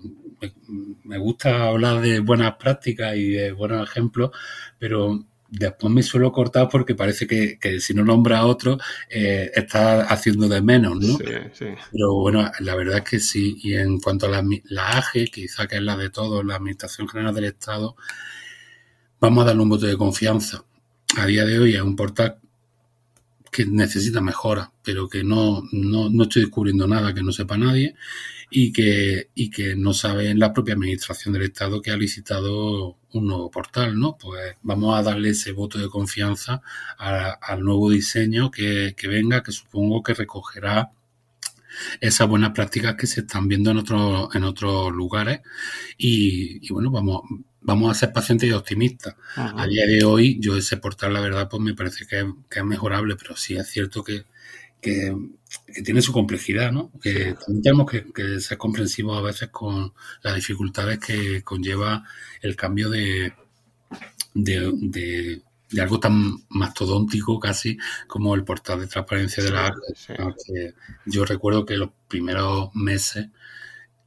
[1.04, 4.30] me gusta hablar de buenas prácticas y de buenos ejemplos,
[4.78, 5.24] pero
[5.58, 10.48] después me suelo cortar porque parece que, si no nombra a otro eh, está haciendo
[10.48, 11.16] de menos, ¿no?
[11.18, 11.66] Sí, sí.
[11.92, 13.58] Pero bueno, la verdad es que sí.
[13.62, 17.08] Y en cuanto a la, la AGE, quizá que es la de todos, la Administración
[17.08, 17.96] General del Estado,
[19.20, 20.64] vamos a darle un voto de confianza.
[21.16, 22.38] A día de hoy es un portal
[23.50, 27.94] que necesita mejora, pero que no, no, no estoy descubriendo nada que no sepa nadie
[28.56, 33.26] y que, y que no sabe la propia administración del Estado que ha licitado un
[33.26, 34.16] nuevo portal, ¿no?
[34.16, 36.62] Pues vamos a darle ese voto de confianza
[36.96, 40.92] al nuevo diseño que, que venga, que supongo que recogerá
[42.00, 45.40] esas buenas prácticas que se están viendo en otros, en otros lugares.
[45.98, 47.22] Y, bueno, vamos,
[47.60, 49.16] vamos a ser pacientes y optimistas.
[49.34, 53.16] A día de hoy, yo ese portal, la verdad, pues me parece que, es mejorable,
[53.16, 54.26] pero sí es cierto que,
[54.84, 55.16] que,
[55.84, 56.90] tiene su complejidad, ¿no?
[57.00, 59.92] Que también tenemos que, ser comprensivos a veces con
[60.22, 62.04] las dificultades que conlleva
[62.42, 63.32] el cambio de,
[64.34, 65.42] de
[65.74, 70.74] de algo tan mastodóntico casi como el portal de transparencia de la arte.
[71.04, 73.28] Yo recuerdo que los primeros meses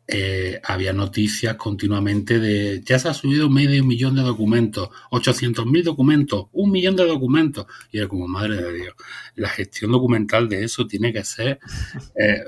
[0.09, 5.83] eh, había noticias continuamente de ya se ha subido medio millón de documentos, 800 mil
[5.83, 7.65] documentos, un millón de documentos.
[7.91, 8.95] Y era como, madre de Dios,
[9.35, 11.59] la gestión documental de eso tiene que ser
[12.15, 12.43] eh,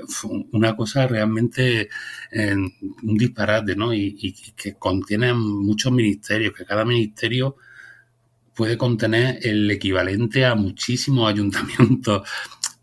[0.52, 1.90] una cosa realmente
[2.32, 2.54] eh,
[3.02, 3.92] un disparate, ¿no?
[3.92, 7.56] Y, y que contiene muchos ministerios, que cada ministerio
[8.54, 12.28] puede contener el equivalente a muchísimos ayuntamientos.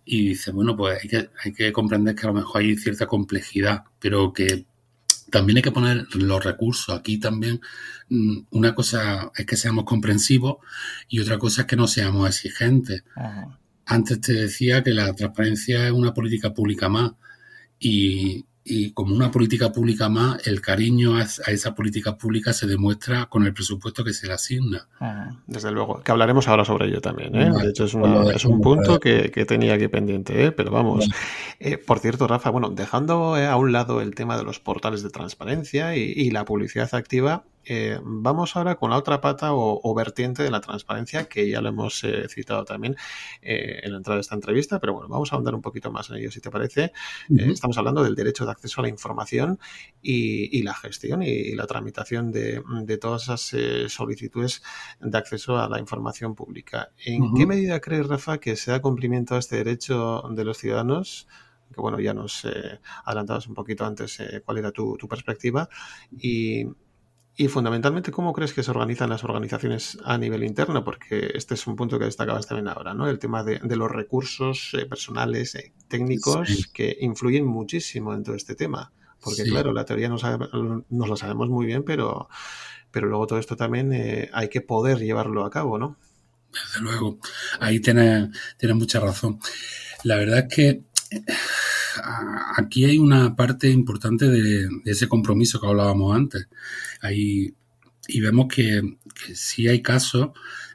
[0.10, 3.08] Y dice, bueno, pues hay que, hay que comprender que a lo mejor hay cierta
[3.08, 4.65] complejidad, pero que
[5.30, 6.98] también hay que poner los recursos.
[6.98, 7.60] Aquí también
[8.08, 10.58] mm, una cosa es que seamos comprensivos
[11.10, 13.04] y otra cosa es que no seamos exigentes.
[13.86, 17.12] Antes te decía que la transparencia es una política pública más
[17.78, 23.27] y, y como una política pública más, el cariño a, esa política pública se demuestra
[23.27, 24.88] con el presupuesto que se le asigna.
[25.45, 27.36] Desde luego, que hablaremos ahora sobre ello también.
[27.36, 27.51] ¿eh?
[27.51, 27.95] De hecho, es,
[28.36, 30.51] es un punto que, tenía aquí pendiente, ¿eh?
[30.51, 31.08] pero vamos.
[31.60, 35.10] Eh, por cierto, Rafa, bueno, dejando a un lado el tema de los portales de
[35.10, 40.49] transparencia y la publicidad activa, eh, vamos ahora con la otra pata o, vertiente de
[40.49, 42.95] la transparencia, que ya lo hemos eh, citado también
[43.41, 46.10] eh, en la entrada de esta entrevista, pero bueno, vamos a ahondar un poquito más
[46.10, 46.93] en ello, si te parece.
[47.30, 49.60] estamos hablando del derecho de acceso a la información
[50.01, 52.62] y, la gestión y, la tramitación de,
[53.01, 54.63] todas esas solicitudes
[55.01, 56.91] de acceso a la información pública.
[57.06, 61.27] ¿En qué medida crees, Rafa, que se da cumplimiento a este derecho de los ciudadanos?
[61.73, 62.47] que bueno, ya nos
[63.03, 65.67] adelantabas un poquito antes cuál era tu, tu perspectiva
[66.17, 66.65] y,
[67.39, 70.84] y fundamentalmente, ¿cómo crees que se organizan las organizaciones a nivel interno?
[70.84, 73.08] Porque este es un punto que destacabas también ahora, ¿no?
[73.08, 78.56] El tema de, los recursos eh, personales, eh, técnicos, que influyen muchísimo en todo este
[78.56, 78.91] tema.
[79.21, 80.23] Porque, claro, la teoría nos,
[80.89, 82.28] nos, la sabemos muy bien, pero,
[82.89, 85.95] pero luego todo esto también eh, hay que poder llevarlo a cabo, ¿no?
[86.52, 87.19] Desde luego.
[87.60, 89.39] Ahí tienes, tiene mucha razón.
[90.04, 90.82] La verdad es que
[92.55, 96.47] aquí hay una parte importante de, ese compromiso que hablábamos antes.
[97.01, 97.53] Ahí,
[98.07, 100.29] y vemos que, que sí hay casos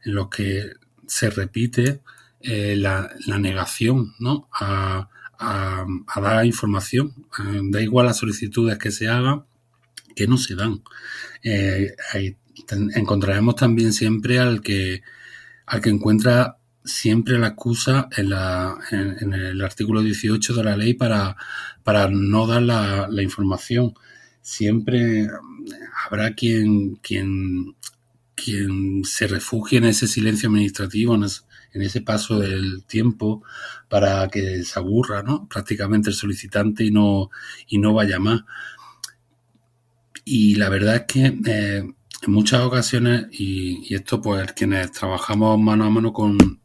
[0.05, 0.73] en los que
[1.07, 2.01] se repite
[2.41, 4.49] eh, la, negación ¿no?
[4.53, 5.09] a,
[5.39, 7.15] dar información.
[7.39, 9.45] Eh, da igual las solicitudes que se hagan,
[10.17, 10.83] que no se dan.
[11.43, 11.95] Eh,
[12.95, 15.03] encontraremos también siempre al que,
[15.67, 20.95] al que encuentra siempre la excusa en, la, en, el artículo 18 de la ley
[20.95, 21.37] para,
[21.83, 23.95] para no dar la, información.
[24.41, 25.29] Siempre
[26.05, 27.77] habrá quien, quien,
[28.35, 31.25] quien se refugie en ese silencio administrativo, en,
[31.73, 33.43] en ese paso del tiempo
[33.89, 35.47] para que se aburra, ¿no?
[35.49, 37.31] Prácticamente el solicitante y no,
[37.69, 38.43] y no vaya más.
[40.25, 45.59] Y la verdad es que eh, en muchas ocasiones, y, y, esto pues quienes trabajamos
[45.61, 46.62] mano a mano con,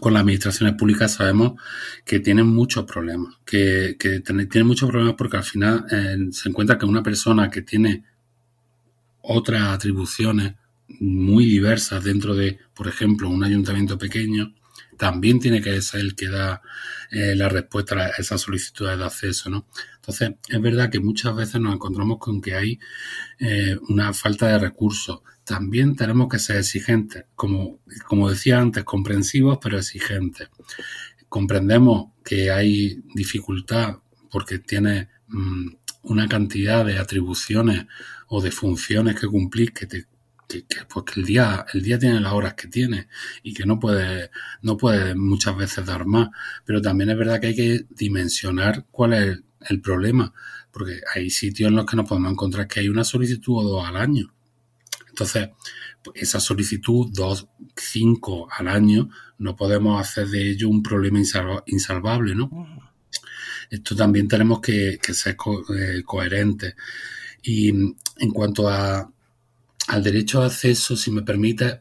[0.00, 1.60] con las administraciones públicas sabemos
[2.04, 6.78] que tienen muchos problemas, que, que tienen muchos problemas porque al final eh, se encuentra
[6.78, 8.04] que una persona que tiene
[9.20, 10.54] otras atribuciones
[11.00, 14.54] muy diversas dentro de, por ejemplo, un ayuntamiento pequeño,
[14.96, 16.62] también tiene que ser el que da
[17.10, 19.66] eh, la respuesta a esas solicitudes de acceso, ¿no?
[19.96, 22.78] Entonces, es verdad que muchas veces nos encontramos con que hay
[23.38, 25.20] eh, una falta de recursos.
[25.46, 30.48] También tenemos que ser exigentes, como, como decía antes, comprensivos pero exigentes.
[31.28, 33.98] Comprendemos que hay dificultad
[34.30, 35.68] porque tiene mm,
[36.02, 37.86] una cantidad de atribuciones
[38.28, 40.06] o de funciones que cumplir que te
[40.46, 43.08] pues que el día, el día tiene las horas que tiene
[43.42, 44.30] y que no puede,
[44.62, 46.30] no puede muchas veces dar más.
[46.64, 50.32] Pero también es verdad que hay que dimensionar cuál es el, problema,
[50.70, 53.88] porque hay sitios en los que nos podemos encontrar que hay una solicitud o dos
[53.88, 54.34] al año.
[55.16, 55.48] Entonces,
[56.14, 61.18] esa solicitud, dos, cinco al año, no podemos hacer de ello un problema
[61.64, 62.92] insalvable, ¿no?
[63.70, 65.34] Esto también tenemos que, ser
[65.74, 66.74] eh, coherentes.
[67.42, 69.10] Y en cuanto a,
[69.88, 71.80] al derecho de acceso, si me permite,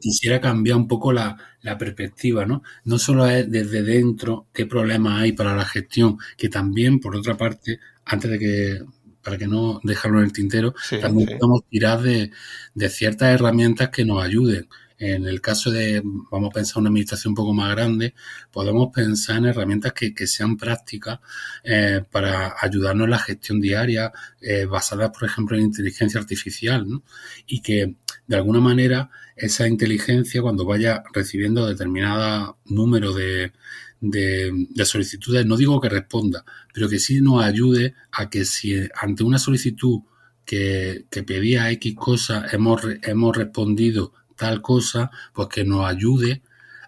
[0.00, 2.64] quisiera cambiar un poco la, la perspectiva, ¿no?
[2.84, 7.36] No solo es desde dentro qué problemas hay para la gestión, que también, por otra
[7.36, 8.80] parte, antes de que,
[9.22, 12.30] para que no dejarlo en el tintero, también podemos tirar de,
[12.74, 14.68] de ciertas herramientas que nos ayuden.
[15.00, 18.12] En el caso de, vamos a pensar una administración un poco más grande,
[18.50, 21.20] podemos pensar en herramientas que, sean prácticas
[21.64, 27.02] eh, para ayudarnos en la gestión diaria, eh, basadas, por ejemplo, en inteligencia artificial, ¿no?
[27.46, 27.94] y que
[28.26, 33.52] de alguna manera esa inteligencia, cuando vaya recibiendo determinado número de,
[34.00, 39.24] de, solicitudes, no digo que responda, pero que sí nos ayude a que si ante
[39.24, 40.00] una solicitud
[40.44, 46.42] que, que pedía X cosas hemos, hemos respondido tal cosa, pues que nos ayude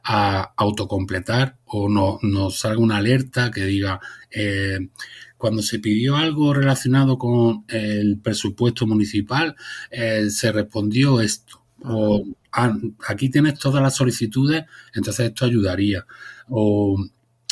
[0.05, 4.89] a autocompletar o no, nos salga una alerta que diga eh,
[5.37, 9.55] cuando se pidió algo relacionado con el presupuesto municipal
[9.91, 11.63] eh, se respondió esto.
[11.85, 12.77] O ah,
[13.09, 16.07] aquí tienes todas las solicitudes entonces esto ayudaría
[16.53, 16.97] o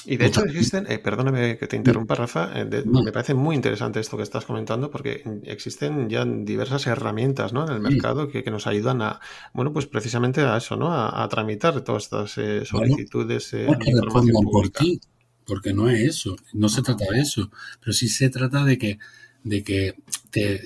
[0.06, 4.00] y de hecho existen, eh, perdóname que te interrumpa Rafa, eh, me parece muy interesante
[4.00, 7.66] esto que estás comentando porque existen ya diversas herramientas ¿no?
[7.66, 9.20] en el mercado que, nos ayudan a,
[9.52, 10.92] bueno, pues precisamente a eso, ¿no?
[10.92, 13.54] A, tramitar todas estas eh, solicitudes.
[13.66, 15.00] Bueno, que respondan por ti,
[15.44, 18.98] porque no es eso, no se trata de eso, pero sí se trata de que
[19.42, 19.94] de que
[20.30, 20.60] te,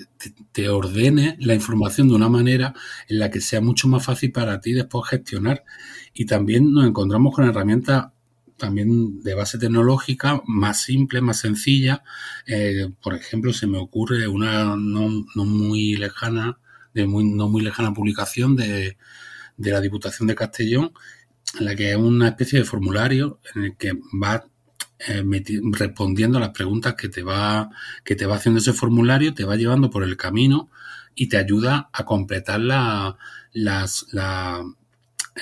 [0.51, 2.75] te, ordene la información de una manera
[3.09, 5.65] en la que sea mucho más fácil para ti después gestionar.
[6.13, 8.07] Y también nos encontramos con herramientas
[8.57, 12.03] también de base tecnológica, más simple, más sencilla.
[12.47, 16.59] Eh, por ejemplo, se me ocurre una no, muy lejana,
[16.95, 18.97] de muy, no muy lejana publicación de,
[19.57, 20.93] de la Diputación de Castellón,
[21.59, 24.45] en la que es una especie de formulario en el que va
[25.07, 25.23] eh,
[25.73, 27.69] respondiendo a las preguntas que te va
[28.05, 30.71] que te va haciendo ese formulario, te va llevando por el camino
[31.15, 33.17] y te ayuda a completar la,
[33.53, 34.65] las, la,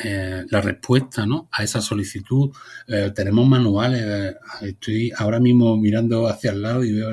[0.04, 1.48] eh, la respuesta ¿no?
[1.52, 2.50] a esa solicitud.
[2.86, 4.36] Eh, tenemos manuales.
[4.62, 7.10] Estoy ahora mismo mirando hacia el lado y veo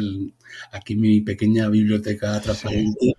[0.71, 3.13] aquí mi pequeña biblioteca transparente,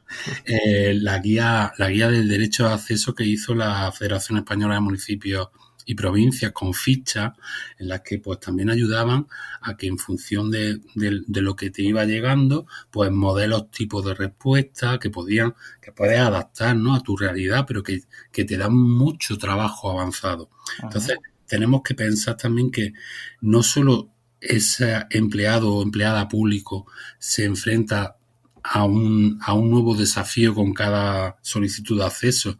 [0.44, 4.80] eh, la guía, la guía del derecho de acceso que hizo la Federación Española de
[4.80, 5.48] Municipios
[5.86, 7.32] y provincias con fichas
[7.78, 9.26] en las que pues también ayudaban
[9.60, 14.98] a que en función de, lo que te iba llegando, pues modelos tipos de respuesta
[14.98, 16.94] que podían, que puedes adaptar ¿no?
[16.94, 20.50] a tu realidad, pero que, te dan mucho trabajo avanzado.
[20.82, 22.92] Entonces, tenemos que pensar también que
[23.40, 26.86] no solo ese empleado o empleada público
[27.18, 28.16] se enfrenta
[28.62, 32.58] a un, a un nuevo desafío con cada solicitud de acceso,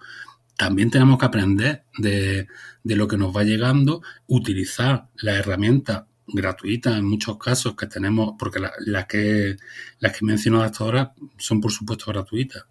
[0.60, 2.46] también tenemos que aprender de,
[2.84, 8.34] de lo que nos va llegando, utilizar la herramienta gratuita en muchos casos que tenemos,
[8.38, 9.56] porque las que
[10.00, 12.64] las que he mencionado hasta ahora son por supuesto gratuitas.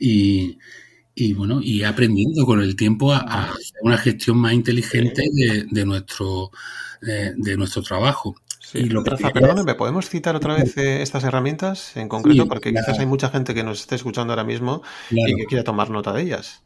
[0.00, 0.58] Y,
[1.14, 6.50] y bueno, y aprendiendo con el tiempo a, hacer una gestión más inteligente de, nuestro
[7.00, 8.34] de, nuestro trabajo.
[8.74, 12.48] y lo Rafa, perdóname, ¿podemos citar otra vez eh, estas herramientas en concreto?
[12.48, 15.90] porque quizás hay mucha gente que nos esté escuchando ahora mismo y que quiera tomar
[15.90, 16.64] nota de ellas.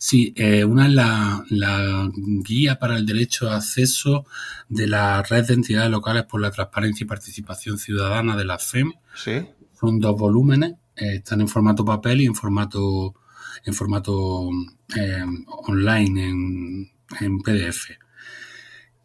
[0.00, 4.26] Sí, eh, una es la, guía para el derecho a acceso
[4.68, 8.92] de la red de entidades locales por la transparencia y participación ciudadana de la FEM.
[9.16, 9.44] Sí.
[9.78, 13.14] Son dos volúmenes, eh, están en formato papel y en formato
[13.64, 14.50] en formato
[14.96, 15.24] eh,
[15.66, 17.90] online en, en, PDF.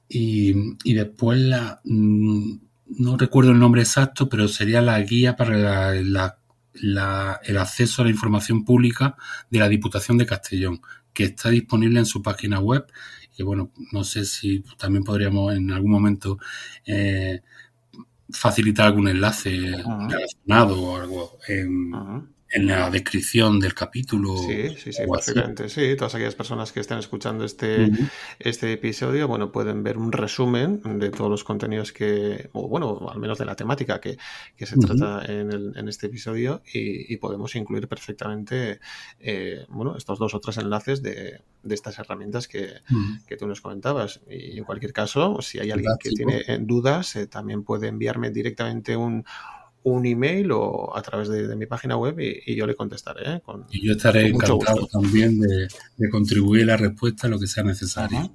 [0.07, 2.53] Y, después la mm,
[2.99, 6.37] no recuerdo el nombre exacto, pero sería la guía para la
[6.75, 9.15] el acceso a la información pública
[9.49, 10.81] de la Diputación de Castellón,
[11.13, 12.85] que está disponible en su página web.
[13.37, 16.37] Y bueno, no sé si también podríamos en algún momento
[16.85, 17.41] eh,
[18.29, 19.75] facilitar algún enlace
[20.09, 24.37] relacionado o algo en, en la descripción del capítulo.
[24.37, 25.69] Sí, sí, sí, básicamente.
[25.69, 27.89] Sí, todas aquellas personas que estén escuchando este,
[28.37, 33.19] este episodio, bueno, pueden ver un resumen de todos los contenidos que, o bueno, al
[33.19, 34.17] menos de la temática que,
[34.59, 38.79] se trata en, el, en, este episodio y, podemos incluir perfectamente,
[39.19, 42.69] eh, bueno, estos dos o tres enlaces de, de estas herramientas que,
[43.25, 44.21] que, tú nos comentabas.
[44.29, 48.95] Y en cualquier caso, si hay alguien que tiene dudas, eh, también puede enviarme directamente
[48.95, 49.25] un
[49.83, 53.35] un email o a través de, mi página web y, yo le contestaré.
[53.35, 53.41] ¿eh?
[53.71, 55.67] y yo estaré encantado también de,
[56.09, 58.33] contribuir a la respuesta a lo que sea necesario.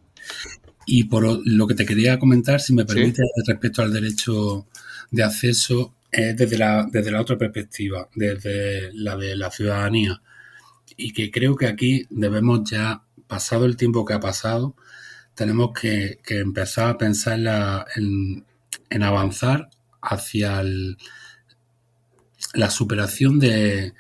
[0.87, 4.67] Y por lo que te quería comentar, si me permite, respecto al derecho
[5.11, 10.21] de acceso, es desde la, desde la otra perspectiva, desde la de la ciudadanía.
[10.97, 14.75] Y que creo que aquí debemos ya, pasado el tiempo que ha pasado,
[15.35, 17.39] tenemos que, empezar a pensar
[17.97, 18.45] en,
[18.89, 19.69] en avanzar
[20.01, 20.97] hacia el,
[22.55, 23.95] la superación de,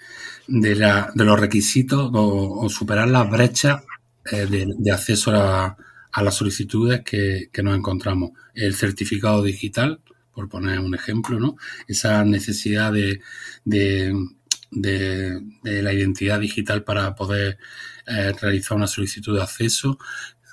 [0.47, 3.83] de, la, de los requisitos o, superar las brechas
[4.31, 5.77] eh, de, acceso a,
[6.23, 8.31] las solicitudes que, nos encontramos.
[8.55, 10.01] El certificado digital,
[10.33, 11.57] por poner un ejemplo, ¿no?
[11.87, 13.21] Esa necesidad de,
[13.65, 14.13] de,
[15.63, 17.59] la identidad digital para poder
[18.07, 19.99] eh, realizar una solicitud de acceso,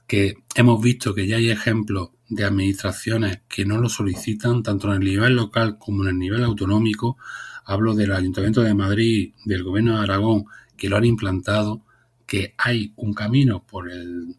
[0.08, 5.02] que hemos visto que ya hay ejemplos de administraciones que no lo solicitan, tanto en
[5.02, 7.18] el nivel local como en el nivel autonómico.
[7.66, 10.46] Hablo del Ayuntamiento de Madrid, del Gobierno de Aragón,
[10.78, 11.82] que lo han implantado,
[12.28, 14.36] que hay un camino por el,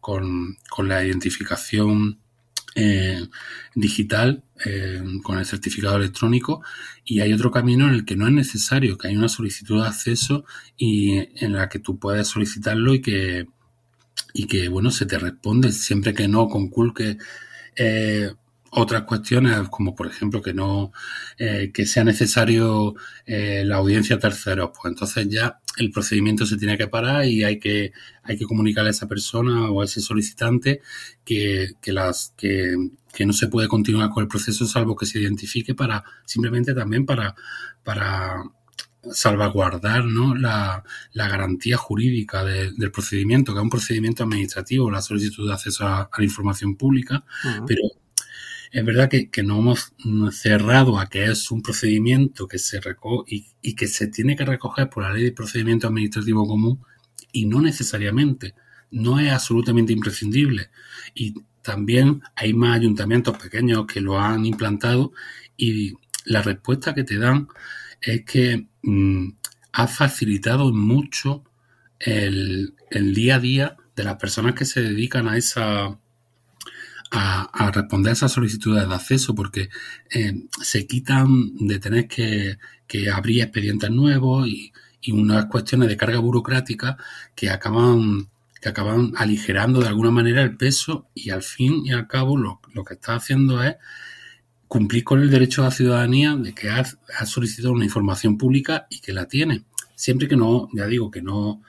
[0.00, 0.56] con,
[0.88, 2.18] la identificación
[2.74, 3.26] eh,
[3.74, 6.62] digital eh, con el certificado electrónico
[7.04, 9.88] y hay otro camino en el que no es necesario, que hay una solicitud de
[9.88, 10.44] acceso
[10.76, 13.46] y en la que tú puedes solicitarlo y que
[14.34, 17.18] y que bueno se te responde siempre que no conculque
[17.76, 18.32] eh,
[18.78, 20.92] otras cuestiones como por ejemplo que no
[21.38, 22.94] eh, que sea necesario
[23.26, 27.44] eh, la audiencia a terceros pues entonces ya el procedimiento se tiene que parar y
[27.44, 30.80] hay que hay que comunicarle a esa persona o a ese solicitante
[31.24, 32.76] que, que las que,
[33.12, 37.04] que no se puede continuar con el proceso salvo que se identifique para simplemente también
[37.04, 37.34] para
[37.82, 38.42] para
[39.12, 40.34] salvaguardar ¿no?
[40.34, 46.10] la, garantía jurídica del procedimiento, que es un procedimiento administrativo, la solicitud de acceso a,
[46.16, 47.24] la información pública,
[47.66, 47.82] pero
[48.70, 49.92] es verdad que, no hemos
[50.32, 54.90] cerrado a que es un procedimiento que se recoge y, que se tiene que recoger
[54.90, 56.80] por la ley de procedimiento administrativo común
[57.32, 58.54] y no necesariamente,
[58.90, 60.70] no es absolutamente imprescindible.
[61.14, 65.12] Y también hay más ayuntamientos pequeños que lo han implantado
[65.56, 65.94] y
[66.24, 67.48] la respuesta que te dan
[68.00, 69.28] es que mm,
[69.72, 71.44] ha facilitado mucho
[71.98, 75.98] el, día a día de las personas que se dedican a esa
[77.10, 79.68] a, responder a esas solicitudes de acceso porque
[80.10, 82.58] eh, se quitan de tener que,
[83.12, 84.72] abrir expedientes nuevos y,
[85.10, 86.98] unas cuestiones de carga burocrática
[87.34, 88.28] que acaban
[88.60, 92.60] que acaban aligerando de alguna manera el peso y al fin y al cabo lo,
[92.74, 93.76] lo que está haciendo es
[94.68, 96.84] cumplir con el derecho a la ciudadanía de que ha,
[97.24, 99.64] solicitado una información pública y que la tiene.
[99.94, 101.62] Siempre que no, ya digo, que no,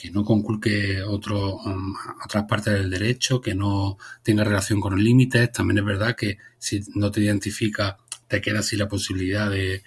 [0.00, 1.94] que no conculque otro, um,
[2.24, 5.52] otras partes del derecho, que no tenga relación con los límites.
[5.52, 9.82] También es verdad que si no te identifica, te queda así la posibilidad de,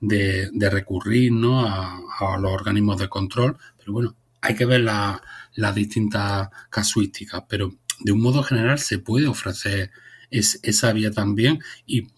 [0.00, 1.66] de, recurrir ¿no?
[1.66, 3.58] a, los organismos de control.
[3.76, 7.42] Pero bueno, hay que ver las distintas casuísticas.
[7.46, 9.90] Pero de un modo general se puede ofrecer
[10.30, 11.58] es, esa vía también.
[11.86, 12.08] Y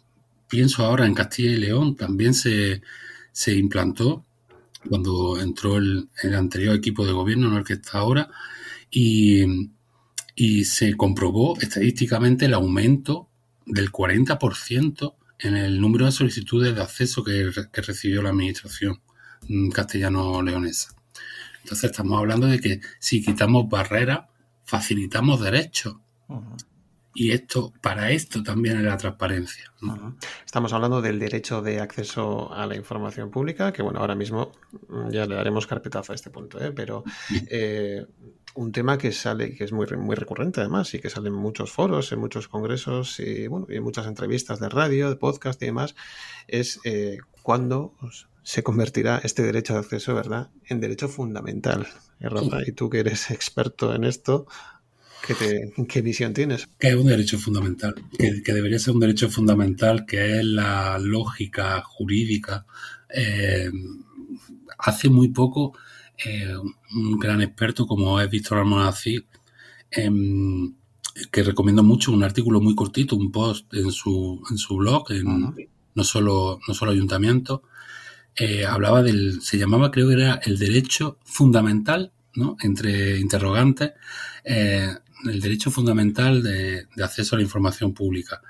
[0.49, 2.83] pienso ahora en Castilla y León, también se,
[3.33, 4.25] se implantó
[4.89, 8.29] cuando entró el, anterior equipo de gobierno, no el que está ahora,
[8.91, 9.45] y,
[10.65, 13.29] se comprobó estadísticamente el aumento
[13.65, 19.01] del 40% en el número de solicitudes de acceso que, recibió la administración
[19.73, 20.95] castellano-leonesa.
[21.63, 24.27] Entonces estamos hablando de que si quitamos barreras,
[24.65, 25.97] facilitamos derechos.
[27.15, 29.73] Y esto, para esto también es la transparencia.
[30.47, 34.53] Estamos hablando del derecho de acceso a la información pública, que bueno, ahora mismo
[34.89, 36.73] mm, ya le daremos carpetazo a este punto, ¿eh?
[36.73, 37.05] pero
[37.51, 38.07] eh,
[38.55, 41.71] un tema que sale, que es muy, muy recurrente además, y que sale en muchos
[41.71, 45.67] foros, en muchos congresos, y bueno, y en muchas entrevistas de radio, de podcast y
[45.67, 45.95] demás,
[46.49, 47.95] es eh, cuándo
[48.43, 51.87] se convertirá este derecho de acceso, ¿verdad?, en derecho fundamental.
[52.21, 54.47] Rafa, y tú que eres experto en esto,
[55.27, 56.69] ¿Qué, visión tienes?
[56.79, 61.81] Que es un derecho fundamental, que, debería ser un derecho fundamental, que es la lógica
[61.83, 62.67] jurídica.
[63.09, 63.71] Eh,
[64.79, 65.79] hace muy poco,
[66.25, 66.55] eh,
[66.95, 69.23] un gran experto como es Víctor Almonacid,
[69.91, 70.75] em,
[71.31, 75.55] que recomiendo mucho, un artículo muy cortito, un post en su, en su blog, en
[75.95, 77.63] no, solo, no solo ayuntamiento,
[78.35, 82.57] eh, hablaba del, se llamaba, creo que era el derecho fundamental, ¿no?
[82.63, 83.93] entre interrogantes,
[85.25, 88.43] el derecho fundamental de, acceso a la información pública.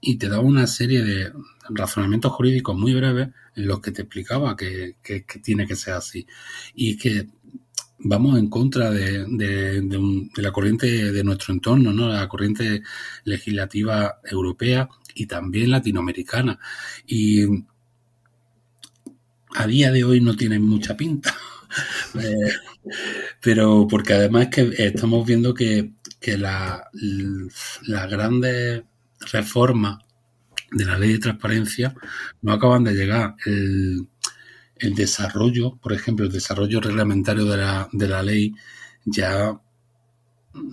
[0.00, 1.32] Y te daba una serie de
[1.70, 4.96] razonamientos jurídicos muy breves en los que te explicaba que,
[5.42, 6.26] tiene que ser así.
[6.74, 7.28] Y que
[7.98, 12.08] vamos en contra de, la corriente de nuestro entorno, ¿no?
[12.08, 12.82] la corriente
[13.24, 16.58] legislativa europea y también latinoamericana.
[17.06, 17.44] Y
[19.54, 21.34] a día de hoy no tiene mucha pinta.
[22.14, 22.52] Eh,
[23.42, 26.80] pero porque además que estamos viendo que que las
[27.82, 28.82] la grandes
[29.32, 29.98] reformas
[30.72, 31.94] de la ley de transparencia
[32.42, 33.36] no acaban de llegar.
[33.44, 34.08] El,
[34.94, 38.54] desarrollo, por ejemplo, el desarrollo reglamentario de la, de la ley,
[39.04, 39.58] ya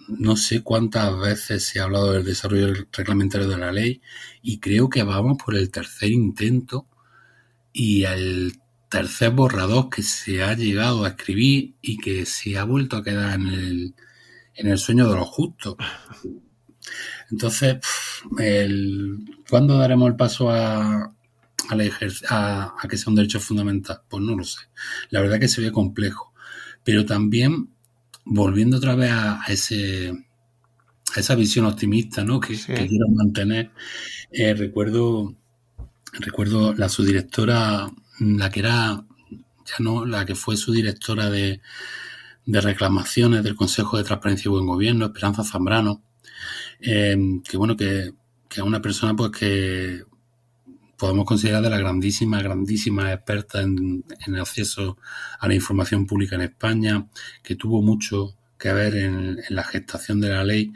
[0.07, 4.01] no sé cuántas veces se ha hablado del desarrollo reglamentario de la ley
[4.41, 6.87] y creo que vamos por el tercer intento
[7.71, 8.53] y el
[8.93, 13.33] tercer borrador que se ha llegado a escribir y que se ha vuelto a quedar
[13.39, 13.95] en el,
[14.53, 15.77] en el sueño de los justos.
[17.31, 17.77] Entonces,
[18.37, 19.17] el,
[19.49, 24.01] ¿cuándo daremos el paso a, a, a, que sea un derecho fundamental?
[24.07, 24.59] Pues no lo sé.
[25.09, 26.31] La verdad que se ve complejo.
[26.83, 27.69] Pero también,
[28.25, 30.13] volviendo otra vez a, ese
[31.15, 32.39] a esa visión optimista ¿no?
[32.39, 33.71] que, quiero mantener,
[34.31, 35.35] eh, recuerdo,
[36.19, 41.61] recuerdo la subdirectora, la que era, ya no, la que fue su directora de,
[42.45, 46.01] de reclamaciones del Consejo de Transparencia y Buen Gobierno, Esperanza Zambrano,
[46.79, 47.15] eh,
[47.47, 48.13] que bueno, que,
[48.49, 50.03] que es una persona pues que
[50.97, 54.97] podemos considerar de la grandísima, grandísima experta en, el acceso
[55.39, 57.07] a la información pública en España,
[57.41, 60.71] que tuvo mucho que ver en, la gestación de la ley,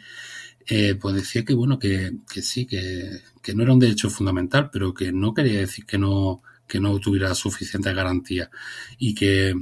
[0.65, 2.11] eh, pues decía que bueno, que,
[2.41, 6.41] sí, que, que, no era un derecho fundamental, pero que no quería decir que no,
[6.68, 8.49] que no tuviera suficiente garantía
[8.97, 9.55] y que,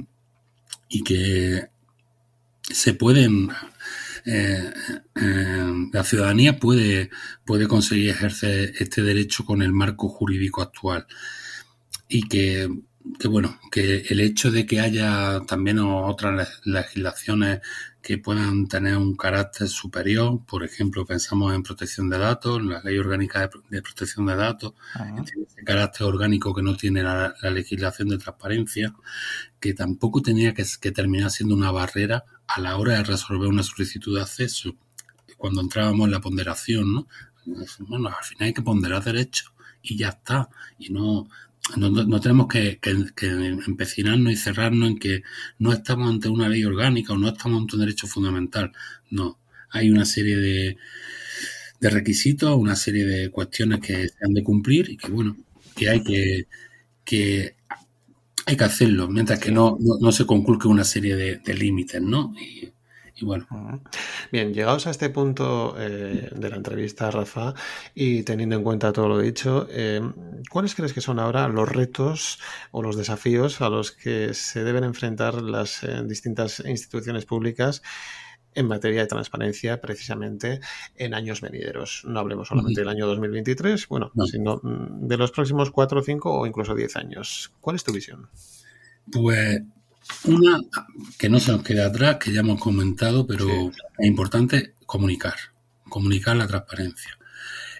[0.88, 1.68] y que
[2.62, 3.50] se pueden
[4.28, 4.72] eh,
[5.14, 7.10] eh, la ciudadanía puede,
[7.44, 11.06] puede conseguir ejercer este derecho con el marco jurídico actual.
[12.08, 12.68] Y que,
[13.20, 17.60] que, bueno, que el hecho de que haya también otras legislaciones
[18.06, 22.96] que puedan tener un carácter superior, por ejemplo, pensamos en protección de datos, la ley
[22.98, 28.18] orgánica de, protección de datos, tiene ese carácter orgánico que no tiene la, legislación de
[28.18, 28.94] transparencia,
[29.58, 33.64] que tampoco tenía que, que terminar siendo una barrera a la hora de resolver una
[33.64, 34.76] solicitud de acceso,
[35.36, 37.08] cuando entrábamos en la ponderación, ¿no?
[37.88, 39.52] Bueno, al final hay que ponderar derechos
[39.82, 40.48] y ya está.
[40.78, 41.28] Y no,
[41.76, 42.78] no, tenemos que,
[43.66, 45.22] empecinarnos y cerrarnos en que
[45.58, 48.72] no estamos ante una ley orgánica o no estamos ante un derecho fundamental.
[49.10, 49.38] No,
[49.70, 50.76] hay una serie de,
[51.80, 55.36] de requisitos, una serie de cuestiones que se han de cumplir y que, bueno,
[55.74, 56.46] que hay que,
[57.04, 57.56] que
[58.46, 62.32] hay que hacerlo, mientras que no, no, se conculque una serie de, límites, ¿no?
[62.40, 62.70] Y,
[63.22, 63.46] bueno.
[64.30, 67.54] Bien, llegados a este punto eh, de la entrevista, Rafa,
[67.94, 70.00] y teniendo en cuenta todo lo dicho, eh,
[70.50, 72.38] ¿cuáles crees que son ahora los retos
[72.72, 77.82] o los desafíos a los que se deben enfrentar las eh, distintas instituciones públicas
[78.56, 80.60] en materia de transparencia precisamente
[80.96, 82.02] en años venideros.
[82.06, 86.46] No hablemos solamente del año 2023, bueno, sino mm, de los próximos cuatro, cinco o
[86.46, 87.52] incluso diez años.
[87.60, 88.28] ¿Cuál es tu visión?
[89.12, 89.62] Pues
[90.24, 90.60] una
[91.18, 93.48] que no se nos quede atrás, que ya hemos comentado, pero
[93.98, 95.36] es importante comunicar,
[95.88, 97.18] comunicar la transparencia.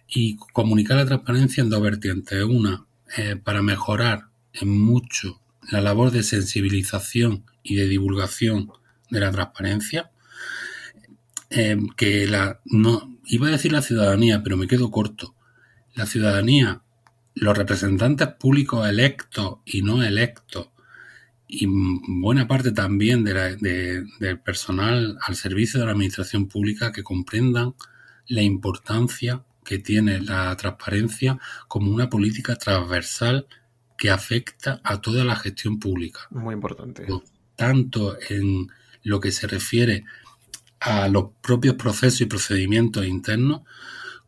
[0.08, 2.44] Y comunicar la transparencia en dos vertientes.
[2.44, 8.70] Una, eh, para mejorar en mucho la labor de sensibilización y de divulgación
[9.10, 10.10] de la transparencia,
[11.48, 15.34] Em, que la no iba a decir la ciudadanía, pero me quedo corto.
[15.94, 16.82] La ciudadanía,
[17.34, 20.68] los representantes públicos electos y no electos,
[21.60, 27.74] y buena parte también de del personal al servicio de la administración pública que comprendan
[28.26, 31.38] la importancia que tiene la transparencia
[31.68, 33.46] como una política transversal
[33.98, 36.20] que afecta a toda la gestión pública.
[36.30, 37.06] Muy importante.
[37.56, 38.68] Tanto en
[39.02, 40.04] lo que se refiere
[40.80, 43.62] a los propios procesos y procedimientos internos,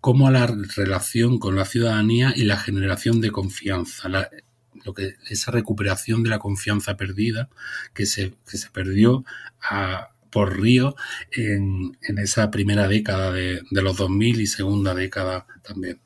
[0.01, 4.09] como a la relación con la ciudadanía y la generación de confianza,
[5.29, 7.49] esa recuperación de la confianza perdida
[7.95, 9.25] que se, que se perdió
[10.31, 10.95] por Río
[11.33, 16.01] en, en, esa primera década de, de, los 2000 y segunda década también.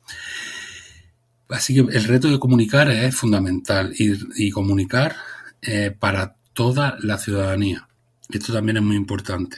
[1.49, 5.15] Así que el reto de comunicar es fundamental y, y comunicar
[5.61, 7.87] eh, para toda la ciudadanía.
[8.29, 9.57] Esto también es muy importante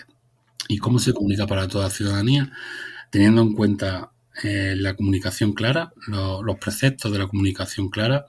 [0.68, 2.52] y cómo se comunica para toda la ciudadanía,
[3.12, 4.12] teniendo en cuenta
[4.44, 8.26] eh, la comunicación clara, los preceptos de la comunicación clara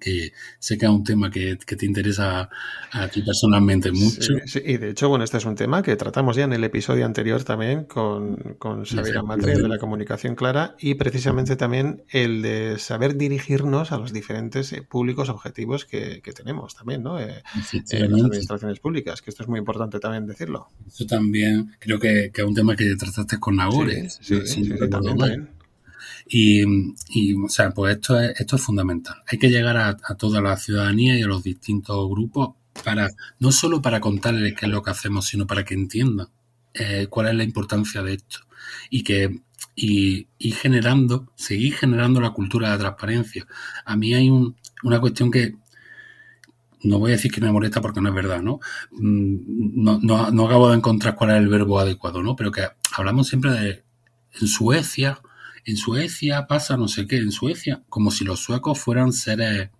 [0.00, 2.48] que sé que es un tema que, te interesa
[2.92, 4.32] a ti personalmente mucho.
[4.46, 7.04] Sí, y de hecho, bueno, este es un tema que tratamos ya en el episodio
[7.04, 13.16] anterior también con, con Xavier de la comunicación clara y precisamente también el de saber
[13.16, 17.18] dirigirnos a los diferentes eh, públicos objetivos que, tenemos también, ¿no?
[17.18, 17.42] Eh,
[17.90, 20.68] en las administraciones públicas, que esto es muy importante también decirlo.
[20.86, 24.10] Eso también creo que, es un tema que trataste con Nagore.
[24.10, 25.55] Sí, sí, también.
[26.28, 26.64] Y,
[27.34, 29.22] o sea, pues esto es, esto es fundamental.
[29.30, 33.08] Hay que llegar a, toda la ciudadanía y a los distintos grupos para,
[33.38, 36.28] no solo para contarles qué es lo que hacemos, sino para que entiendan
[36.74, 38.40] eh, cuál es la importancia de esto.
[38.90, 39.40] Y que,
[39.76, 43.46] y, generando, seguir generando la cultura de transparencia.
[43.84, 45.54] A mí hay una cuestión que,
[46.82, 48.60] no voy a decir que me molesta porque no es verdad, ¿no?
[48.92, 52.36] Mm, no, no, no acabo de encontrar cuál es el verbo adecuado, ¿no?
[52.36, 52.66] Pero que
[52.96, 53.84] hablamos siempre de
[54.40, 55.20] en Suecia
[55.66, 59.70] en Suecia pasa no sé qué, en Suecia, como si los suecos fueran seres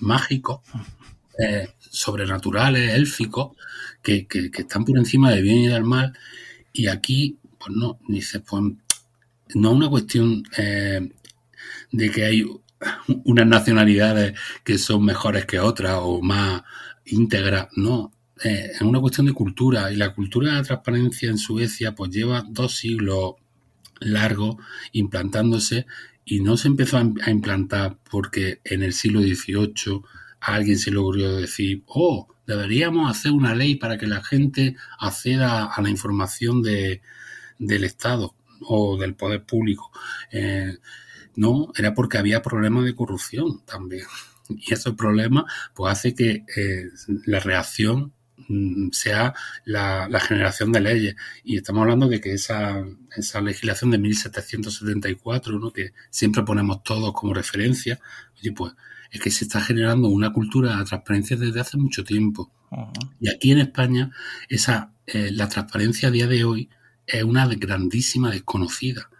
[0.00, 0.60] mágicos,
[1.38, 3.56] eh, sobrenaturales, élficos,
[4.02, 4.26] que,
[4.58, 6.12] están por encima del bien y del mal,
[6.72, 8.62] Y aquí, pues no, dice, pues
[9.54, 11.08] no es una cuestión eh,
[11.92, 12.44] de que hay
[13.24, 16.62] unas nacionalidades que son mejores que otras o más
[17.04, 18.12] íntegras, no.
[18.42, 22.10] Eh, es una cuestión de cultura y la cultura de la transparencia en Suecia pues
[22.10, 23.34] lleva dos siglos
[24.00, 24.56] largos
[24.92, 25.86] implantándose
[26.24, 30.02] y no se empezó a implantar porque en el siglo XVIII
[30.40, 35.82] alguien se logró decir, oh, deberíamos hacer una ley para que la gente acceda a
[35.82, 37.02] la información de,
[37.58, 39.90] del Estado o del poder público.
[40.32, 40.76] Eh,
[41.36, 44.06] no, era porque había problemas de corrupción también.
[44.48, 45.46] Y ese problema
[45.76, 46.88] pues hace que eh,
[47.24, 48.12] la reacción
[48.92, 49.34] sea
[49.64, 51.16] la, generación de leyes.
[51.44, 52.84] Y estamos hablando de que esa,
[53.16, 55.72] esa legislación de 1774, ¿no?
[55.72, 58.00] que siempre ponemos todos como referencia,
[58.38, 58.72] oye, pues
[59.10, 62.52] es que se está generando una cultura de transparencia desde hace mucho tiempo.
[63.18, 64.12] Y aquí en España,
[64.48, 66.68] esa, eh, la transparencia a día de hoy
[67.06, 69.10] es una grandísima desconocida.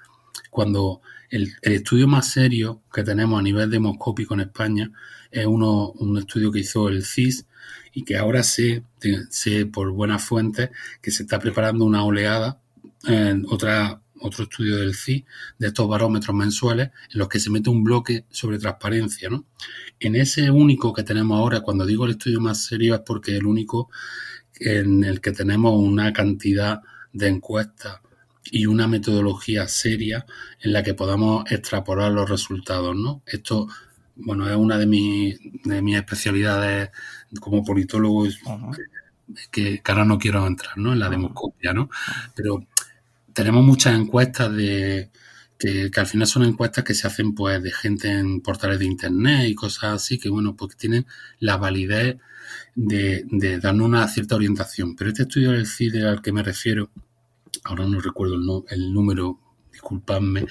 [0.50, 4.92] Cuando el, estudio más serio que tenemos a nivel demoscópico en España
[5.30, 7.46] es uno, un estudio que hizo el CIS
[7.92, 8.84] y que ahora sé,
[9.30, 10.70] sé por buenas fuentes
[11.00, 12.60] que se está preparando una oleada,
[13.06, 15.24] en otra, otro estudio del CIS,
[15.58, 19.30] de estos barómetros mensuales, en los que se mete un bloque sobre transparencia.
[19.30, 19.46] ¿no?
[19.98, 23.38] En ese único que tenemos ahora, cuando digo el estudio más serio, es porque es
[23.38, 23.90] el único
[24.58, 26.82] en el que tenemos una cantidad
[27.12, 28.00] de encuestas
[28.44, 30.26] y una metodología seria
[30.60, 33.22] en la que podamos extrapolar los resultados, ¿no?
[33.26, 33.68] Esto,
[34.24, 36.90] bueno, es una de, mis, de mis especialidades
[37.40, 38.26] como politólogo
[39.50, 40.92] que, ahora no quiero entrar, ¿no?
[40.92, 41.88] En la demoscopia, ¿no?
[42.34, 42.66] Pero
[43.32, 45.10] tenemos muchas encuestas de
[45.58, 49.48] que, al final son encuestas que se hacen pues de gente en portales de internet
[49.48, 51.06] y cosas así que bueno pues tienen
[51.38, 52.16] la validez
[52.74, 54.96] de, de darnos una cierta orientación.
[54.96, 56.90] Pero este estudio del CIDE al que me refiero,
[57.64, 59.38] ahora no recuerdo el, el número,
[59.80, 60.46] disculpadme,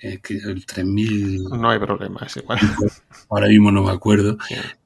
[0.00, 1.44] eh, que el 3000...
[1.44, 2.58] No hay problema, es igual.
[3.30, 4.36] Ahora mismo no me acuerdo.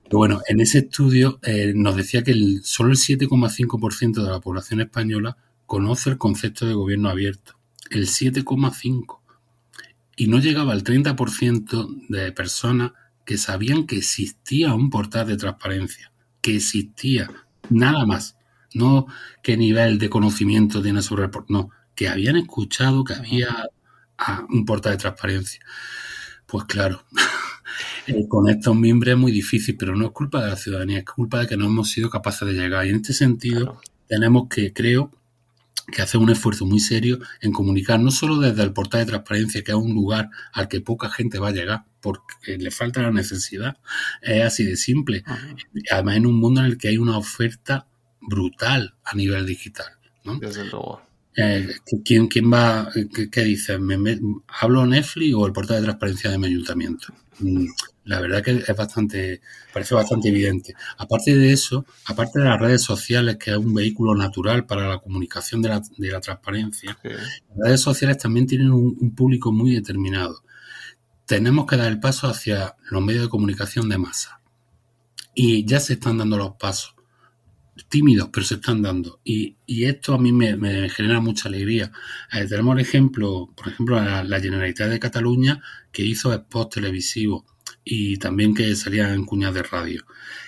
[0.04, 4.40] Pero bueno, en ese estudio eh, nos decía que el, solo el 7,5% de la
[4.40, 7.58] población española conoce el concepto de gobierno abierto.
[7.90, 9.18] El 7,5%.
[10.18, 12.92] Y no llegaba al 30% de personas
[13.24, 17.28] que sabían que existía un portal de transparencia que existía,
[17.70, 18.36] nada más.
[18.72, 19.06] No
[19.42, 23.68] qué nivel de conocimiento tiene sobre el no, que habían escuchado que había
[24.18, 25.60] ah, un portal de transparencia.
[26.46, 27.02] Pues claro,
[28.06, 31.04] eh, con estos miembros es muy difícil, pero no es culpa de la ciudadanía, es
[31.04, 32.86] culpa de que no hemos sido capaces de llegar.
[32.86, 35.10] Y en este sentido, tenemos que, creo,
[35.92, 39.62] que hace un esfuerzo muy serio en comunicar, no solo desde el portal de transparencia,
[39.62, 43.12] que es un lugar al que poca gente va a llegar, porque le falta la
[43.12, 43.76] necesidad,
[44.22, 45.24] es así de simple.
[45.90, 47.86] Además, en un mundo en el que hay una oferta
[48.20, 49.86] brutal a nivel digital.
[50.40, 51.02] Desde luego.
[51.36, 51.68] Eh,
[52.02, 52.90] ¿quién, ¿Quién va?
[53.30, 53.78] ¿Qué, dice?
[53.78, 54.18] ¿Me,
[54.60, 57.08] hablo Netflix o el portal de transparencia de mi ayuntamiento?
[57.40, 57.66] Mm,
[58.04, 60.74] la verdad que es bastante, parece bastante evidente.
[60.96, 64.98] Aparte de eso, aparte de las redes sociales, que es un vehículo natural para la
[64.98, 70.42] comunicación de la, de la transparencia, las redes sociales también tienen un, público muy determinado.
[71.26, 74.40] Tenemos que dar el paso hacia los medios de comunicación de masa.
[75.34, 76.95] Y ya se están dando los pasos
[77.88, 79.20] tímidos, pero se están dando.
[79.24, 81.92] Y, esto a mí me, genera mucha alegría.
[82.32, 85.62] Eh, tenemos el ejemplo, por ejemplo, la, la, Generalitat de Cataluña,
[85.92, 87.44] que hizo spots televisivos
[87.84, 90.04] y también que salían cuñas de radio.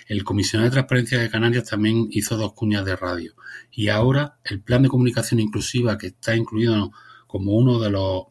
[0.07, 3.35] El comisionado de transparencia de Canarias también hizo dos cuñas de radio.
[3.71, 6.93] Y ahora el plan de comunicación inclusiva, que está incluido
[7.27, 8.25] como uno de los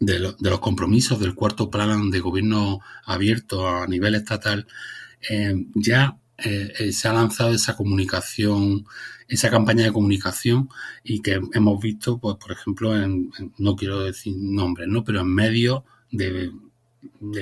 [0.00, 4.66] de, los compromisos del cuarto plan de gobierno abierto a nivel estatal,
[5.30, 8.86] eh, ya eh, eh, se ha lanzado esa comunicación,
[9.28, 10.68] esa campaña de comunicación
[11.04, 15.04] y que hemos visto, pues, por ejemplo, en, no quiero decir nombres, ¿no?
[15.04, 16.50] Pero en medios de,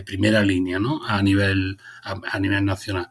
[0.05, 1.05] primera línea, ¿no?
[1.07, 3.09] A nivel, a, nivel nacional.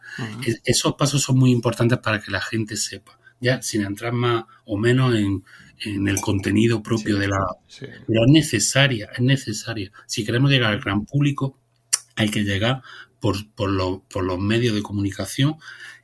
[0.65, 4.77] esos pasos son muy importantes para que la gente sepa, ya sin entrar más o
[4.77, 5.43] menos en,
[5.84, 7.39] el contenido propio de la...
[7.79, 9.91] Pero es necesaria, es necesaria.
[10.05, 11.57] Si queremos llegar al gran público,
[12.15, 12.84] hay que llegar
[13.22, 15.55] por, por, por los medios de comunicación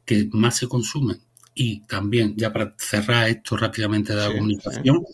[0.05, 1.19] que más se consumen.
[1.53, 5.05] Y también, ya para cerrar esto rápidamente de la comunicación,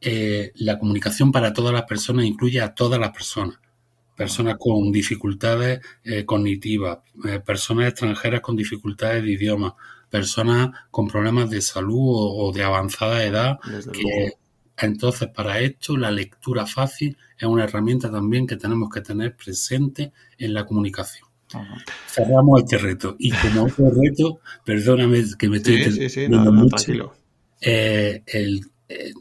[0.00, 3.58] eh, la comunicación para todas las personas incluye a todas las personas.
[4.14, 9.74] Personas con dificultades eh, cognitivas, eh, personas extranjeras con dificultades de idioma,
[10.10, 13.58] personas con problemas de salud o, de avanzada edad.
[13.92, 14.34] Que,
[14.78, 20.12] entonces, para esto, la lectura fácil es una herramienta también que tenemos que tener presente
[20.38, 21.28] en la comunicación.
[22.08, 23.16] Cerramos este reto.
[23.18, 27.14] Y como otro reto, perdóname que me estoy sí, sí, sí, no, mucho,
[27.60, 29.12] eh, el, eh,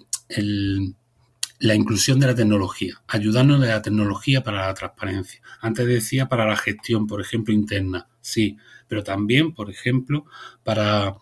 [1.59, 5.41] la inclusión de la tecnología, ayudarnos de la tecnología para la transparencia.
[5.61, 10.25] Antes decía para la gestión, por ejemplo, interna, sí, pero también, por ejemplo,
[10.63, 11.15] para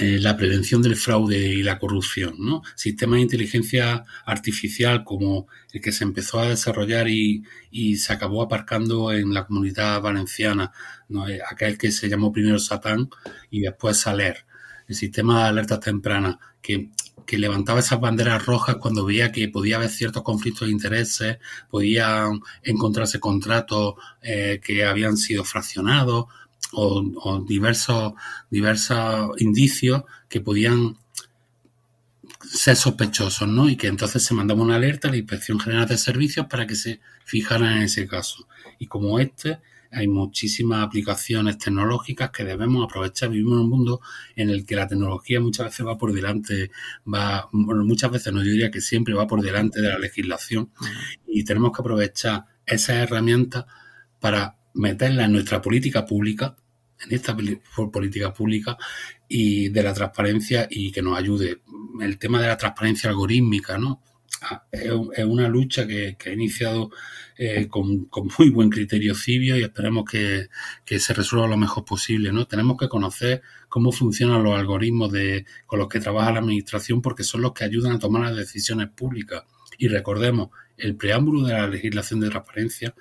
[0.00, 2.62] eh, la prevención del fraude y la corrupción, ¿no?
[2.74, 7.44] Sistemas de inteligencia artificial como el que se empezó a desarrollar y,
[7.96, 10.72] se acabó aparcando en la comunidad valenciana,
[11.10, 11.28] ¿no?
[11.28, 13.10] Eh, aquel que se llamó primero Satán
[13.50, 14.46] y después Saler,
[14.88, 16.88] el sistema de alertas tempranas, que,
[17.32, 21.38] levantaba esas banderas rojas cuando veía que podía haber ciertos conflictos de intereses,
[21.68, 26.24] podían encontrarse contratos eh, que habían sido fraccionados,
[26.72, 28.14] o, diversos,
[28.50, 30.96] diversos indicios que podían
[32.42, 33.68] ser sospechosos, ¿no?
[33.68, 36.74] Y que entonces se mandaba una alerta a la Inspección General de Servicios para que
[36.74, 38.46] se fijara en ese caso.
[38.78, 39.60] Y como este,
[39.92, 43.30] hay muchísimas aplicaciones tecnológicas que debemos aprovechar.
[43.30, 44.00] Vivimos en un mundo
[44.36, 46.70] en el que la tecnología muchas veces va por delante,
[47.12, 50.70] va, bueno, muchas veces no, yo diría que siempre va por delante de la legislación
[51.26, 53.64] y tenemos que aprovechar esas herramientas
[54.20, 56.56] para meterla en nuestra política pública,
[57.04, 57.36] en esta
[57.92, 58.76] política pública
[59.28, 61.62] y de la transparencia y que nos ayude.
[62.00, 64.02] El tema de la transparencia algorítmica, ¿no?
[64.42, 64.90] Ah, es,
[65.24, 66.90] una lucha que, ha iniciado
[67.36, 68.08] eh, con,
[68.38, 70.48] muy buen criterio civio y esperemos que,
[70.98, 72.32] se resuelva lo mejor posible.
[72.32, 72.46] ¿no?
[72.46, 77.22] Tenemos que conocer cómo funcionan los algoritmos de, con los que trabaja la Administración porque
[77.22, 79.44] son los que ayudan a tomar las decisiones públicas.
[79.78, 82.94] Y recordemos, el preámbulo de la legislación de transparencia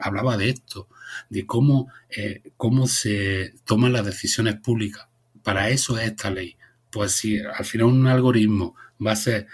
[0.00, 0.88] hablaba de esto,
[1.28, 5.06] de cómo, eh, cómo se toman las decisiones públicas.
[5.42, 6.56] Para eso es esta ley.
[6.90, 9.46] Pues si al final un algoritmo va a ser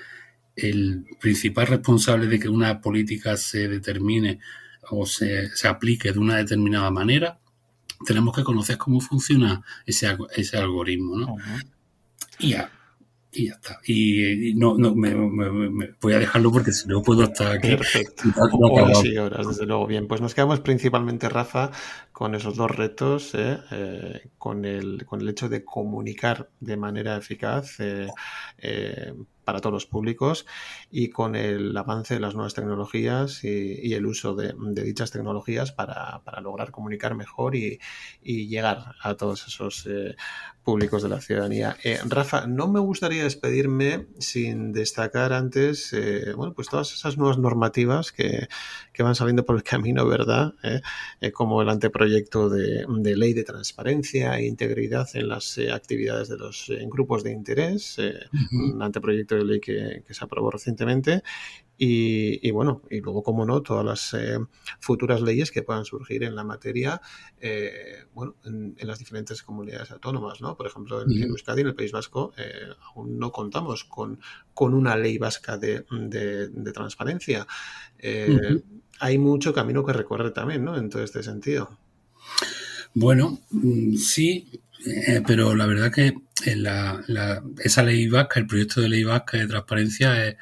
[0.57, 4.41] el principal responsable de que una política se determine
[4.91, 7.39] o se, aplique de una determinada manera,
[8.05, 11.17] tenemos que conocer cómo funciona ese, ese algoritmo.
[11.17, 11.37] ¿no?
[12.39, 12.71] Y ya,
[13.39, 13.79] y ya está.
[13.87, 15.15] Y, no, no me,
[16.01, 17.69] voy a dejarlo porque si no puedo estar aquí.
[17.69, 18.25] Perfecto.
[18.61, 19.87] Horas y horas, desde luego.
[19.87, 21.71] Bien, pues nos quedamos principalmente, Rafa,
[22.11, 23.59] con esos dos retos, ¿eh?
[23.71, 27.77] Eh, con, el, con el hecho de comunicar de manera eficaz.
[27.79, 28.09] Eh,
[29.49, 30.45] para todos los públicos
[30.91, 36.21] y con el avance de las nuevas tecnologías y, el uso de, dichas tecnologías para,
[36.43, 37.81] lograr comunicar mejor y,
[38.23, 40.17] llegar a todos esos eh,
[40.63, 41.79] públicos de la ciudadanía.
[41.83, 47.39] Eh, Rafa, no me gustaría despedirme sin destacar antes, eh, bueno, pues todas esas nuevas
[47.39, 48.49] normativas que,
[48.99, 50.55] van saliendo por el camino, ¿verdad?
[51.33, 52.85] como el anteproyecto de,
[53.17, 57.97] ley de transparencia e integridad en las actividades de los grupos de interés,
[58.51, 61.23] un anteproyecto de ley que, se aprobó recientemente.
[61.81, 64.39] Y, bueno, y luego, como no, todas las eh,
[64.81, 67.01] futuras leyes que puedan surgir en la materia,
[67.41, 70.57] eh, bueno, en, las diferentes comunidades autónomas, ¿no?
[70.57, 74.19] Por ejemplo, en, Euskadi, en el País Vasco, eh, aún no contamos con,
[74.55, 75.85] con una ley vasca de,
[76.75, 77.47] transparencia.
[79.01, 80.77] Hay mucho camino que recorrer también, ¿no?
[80.77, 81.79] En todo este sentido.
[82.95, 86.15] Bueno, mm, sí, eh, pero la verdad que
[86.57, 90.37] la, esa ley vasca, el proyecto de ley vasca de transparencia es,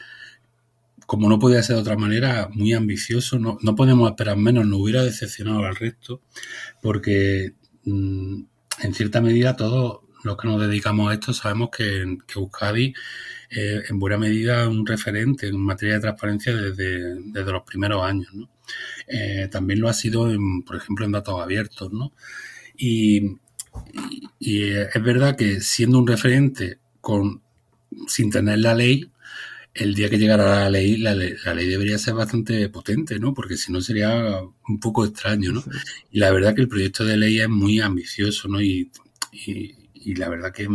[1.07, 3.39] como no podía ser de otra manera, muy ambicioso.
[3.39, 6.23] No, no podemos esperar menos, nos hubiera decepcionado al resto,
[6.83, 8.43] porque mm,
[8.83, 12.93] en cierta medida todos los que nos dedicamos a esto sabemos que, que Euskadi
[13.49, 18.35] es en buena medida un referente en materia de transparencia desde, desde los primeros años.
[18.35, 18.51] ¿no?
[19.07, 20.29] Eh, también lo ha sido,
[20.67, 21.93] por ejemplo, en datos abiertos.
[21.93, 22.13] ¿no?
[22.77, 23.39] Y,
[24.39, 27.43] y, es verdad que siendo un referente con
[28.09, 29.11] sin tener la ley,
[29.75, 33.35] el día que llegara la ley, la, ley, debería ser bastante potente, ¿no?
[33.35, 35.65] Porque si no sería un poco extraño, ¿no?
[36.11, 38.61] Y la verdad que el proyecto de ley es muy ambicioso, ¿no?
[38.61, 38.91] Y,
[39.33, 40.69] y, la verdad que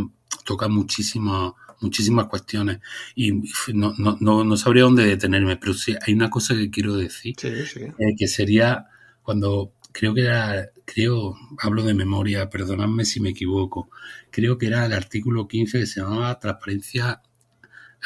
[0.46, 2.80] toca muchísimas muchísimas cuestiones
[3.16, 3.32] y
[3.74, 8.16] no, no, no, sabría dónde detenerme, pero sí hay una cosa que quiero decir, eh,
[8.16, 8.86] que sería
[9.24, 13.90] cuando creo que era, creo, hablo de memoria, perdonadme si me equivoco,
[14.30, 17.22] creo que era el artículo 15 que se llamaba Transparencia,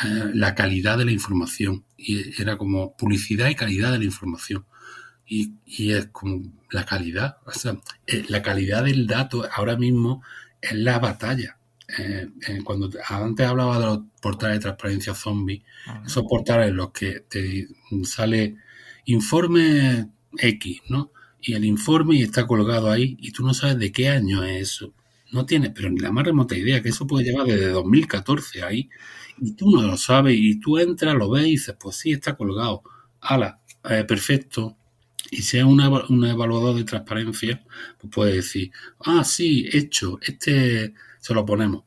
[0.04, 1.86] eh, la calidad de la información.
[1.98, 4.66] Y era como publicidad y calidad de la información.
[5.28, 5.56] Y,
[5.92, 10.22] es como la calidad, o sea, eh, la calidad del dato ahora mismo
[10.62, 11.58] es la batalla.
[11.98, 12.28] Eh,
[12.64, 15.64] cuando antes hablaba de los portales de transparencia zombie,
[16.06, 17.68] esos portales en los que te
[18.04, 18.56] sale
[19.06, 21.12] informe X, ¿no?
[21.46, 24.74] Y el informe y está colgado ahí y tú no sabes de qué año es
[24.74, 24.94] eso.
[25.32, 28.90] No tienes, pero ni la más remota idea, que eso puede llevar desde 2014 ahí
[29.40, 32.36] y tú no lo sabes y tú entras, lo ves y dices, pues sí, está
[32.36, 32.82] colgado.
[33.22, 34.76] Ala, eh, perfecto.
[35.30, 37.64] Y si es un evaluador de transparencia,
[38.00, 38.72] pues puede decir,
[39.02, 41.84] ah, sí, hecho, este se lo ponemos.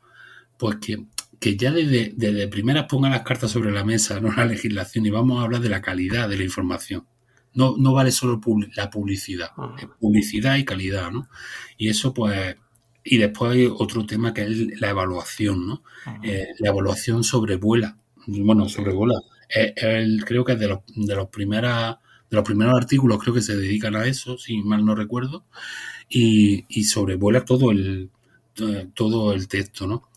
[0.57, 1.05] Pues que,
[1.41, 5.11] que ya desde, desde primeras ponga las cartas sobre la mesa, no la legislación, y
[5.11, 7.07] vamos a hablar de la calidad de la información.
[7.55, 8.41] No, no vale solo
[8.77, 11.29] la publicidad, es publicidad y calidad, ¿no?
[11.77, 12.57] Y eso, pues,
[13.03, 15.83] y después hay otro tema que es la evaluación, ¿no?
[16.23, 17.97] Eh, la evaluación sobrevuela,
[18.27, 19.15] bueno, sobrevuela.
[20.25, 21.97] creo que es de los, de los primeras
[22.31, 25.47] de los primeros artículos creo que se dedican a eso, si mal no recuerdo,
[26.09, 28.11] y, y sobrevuela todo el,
[28.95, 30.09] todo el texto, ¿no?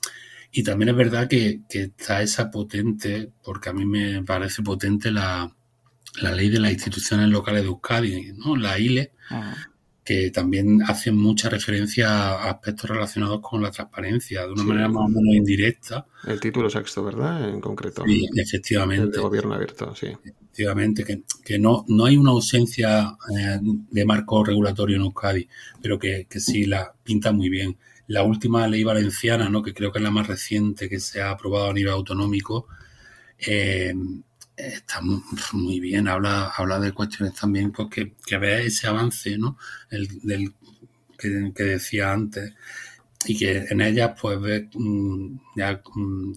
[0.51, 5.55] Y también es verdad que, está esa potente, porque a mí me parece potente la,
[6.31, 8.55] ley de las instituciones locales de Euskadi, ¿no?
[8.55, 9.11] La ILE,
[10.03, 15.05] que también hace mucha referencia a aspectos relacionados con la transparencia, de una manera más
[15.05, 16.05] o menos indirecta.
[16.25, 17.49] El título sexto, ¿verdad?
[17.49, 18.03] En concreto.
[18.05, 19.05] Sí, efectivamente.
[19.05, 20.07] El de gobierno abierto, sí.
[20.23, 25.47] Efectivamente, que, no, no hay una ausencia eh, de marco regulatorio en Euskadi,
[25.81, 27.77] pero que, que sí la pinta muy bien
[28.11, 29.63] la última ley valenciana, ¿no?
[29.63, 32.67] que creo que es la más reciente que se ha aprobado a nivel autonómico,
[33.39, 33.93] eh,
[34.67, 35.01] está
[35.53, 39.57] muy bien, habla, habla de cuestiones también pues, que, que vea ese avance ¿no?
[39.89, 40.53] El, del,
[41.17, 42.53] que, decía antes
[43.25, 46.33] y que en ellas pues ve mm, ya mm,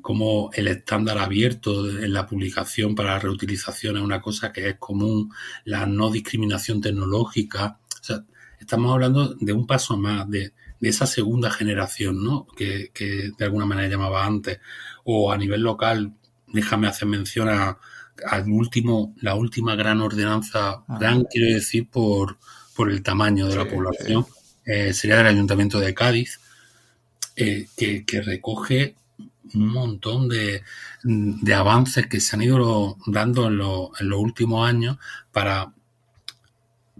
[0.00, 4.76] como el estándar abierto en la publicación para la reutilización es una cosa que es
[4.78, 5.30] común,
[5.64, 8.24] la no discriminación tecnológica, o sea,
[8.58, 12.46] estamos hablando de un paso más, de, de esa segunda generación, ¿no?
[12.56, 12.90] Que,
[13.38, 14.60] de alguna manera llamaba antes.
[15.04, 16.14] O a nivel local,
[16.52, 17.78] déjame hacer mención a,
[18.26, 20.98] al último, la última gran ordenanza, ah.
[20.98, 22.38] gran quiero decir por,
[22.74, 24.26] por el tamaño de la población,
[24.64, 26.40] eh, sería del Ayuntamiento de Cádiz,
[27.36, 28.96] eh, que, recoge
[29.54, 30.62] un montón de,
[31.02, 34.98] de, avances que se han ido dando en, en los últimos años
[35.32, 35.72] para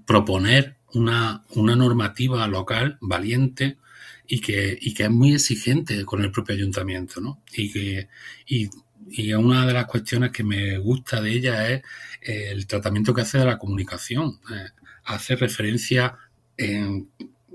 [0.07, 3.78] proponer una, una normativa local valiente
[4.26, 7.42] y que, y que es muy exigente con el propio ayuntamiento, ¿no?
[7.53, 8.09] Y que
[8.46, 8.70] y,
[9.09, 11.82] y una de las cuestiones que me gusta de ella es
[12.22, 14.40] eh, el tratamiento que hace de la comunicación.
[14.53, 14.68] Eh,
[15.05, 16.16] hace referencia
[16.57, 17.09] en,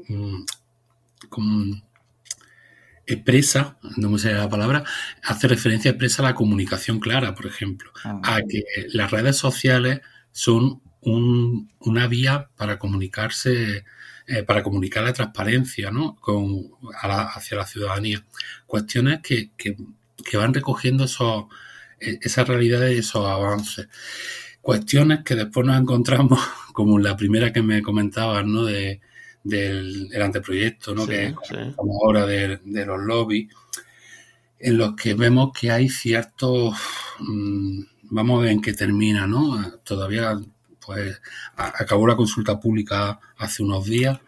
[0.08, 0.44] mm,
[3.08, 4.84] expresa, no me sale la palabra,
[5.24, 8.20] hace referencia expresa a la comunicación clara, por ejemplo, ah.
[8.24, 13.86] a que las redes sociales son una vía para comunicarse,
[14.28, 16.16] eh, para comunicar la transparencia ¿no?
[16.16, 16.72] Con,
[17.02, 18.26] hacia la ciudadanía.
[18.66, 19.52] Cuestiones que,
[20.34, 21.46] van recogiendo esos,
[22.00, 23.88] e, esas realidades y esos avances.
[24.62, 26.40] Cuestiones que después nos encontramos,
[26.74, 28.66] como la primera que me comentabas, ¿no?
[28.66, 29.02] De,
[29.46, 31.06] del anteproyecto, ¿no?
[31.06, 31.36] que es
[31.76, 33.54] como ahora de, los lobbies,
[34.60, 36.76] en los que vemos que hay ciertos,
[37.20, 39.72] mm, vamos a ver en qué termina, ¿no?
[39.84, 40.36] Todavía
[40.84, 41.20] pues
[41.56, 44.20] acabó la consulta pública hace unos días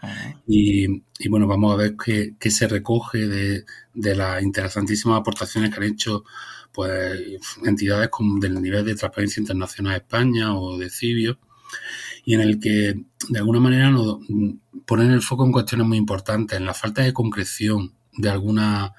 [0.47, 0.87] y,
[1.29, 3.65] bueno, vamos a ver qué, se recoge de,
[4.15, 6.23] las interesantísimas aportaciones que han hecho
[6.71, 7.19] pues
[7.65, 11.39] entidades como del nivel de Transparencia Internacional de España o de Cibio
[12.23, 12.95] y en el que
[13.29, 14.19] de alguna manera nos
[14.85, 18.93] ponen el foco en cuestiones muy importantes, en la falta de concreción de alguna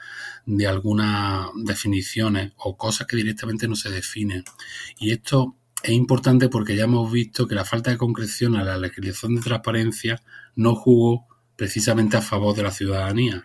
[0.46, 4.44] de algunas definiciones o cosas que directamente no se definen.
[4.98, 8.78] Y esto es importante porque ya hemos visto que la falta de concreción a la
[8.78, 10.22] legislación de transparencia
[10.56, 11.27] no jugó
[11.58, 13.44] precisamente a favor de la ciudadanía.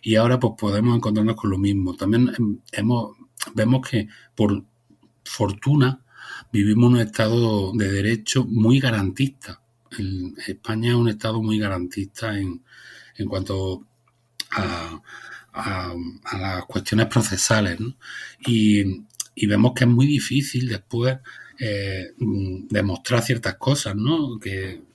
[0.00, 1.96] Y ahora pues podemos encontrarnos con lo mismo.
[1.96, 2.30] También
[2.70, 3.16] hemos,
[3.52, 4.06] vemos que
[4.36, 4.64] por
[5.24, 6.00] fortuna
[6.52, 9.60] vivimos en un estado de derecho muy garantista.
[10.46, 12.62] España es un estado muy garantista en,
[13.16, 13.84] en cuanto
[14.52, 15.02] a,
[15.52, 15.94] a,
[16.38, 17.76] las cuestiones procesales.
[18.46, 19.02] Y,
[19.34, 21.18] y vemos que es muy difícil después
[21.58, 22.12] eh,
[22.70, 24.38] demostrar ciertas cosas, ¿no?
[24.38, 24.86] Que,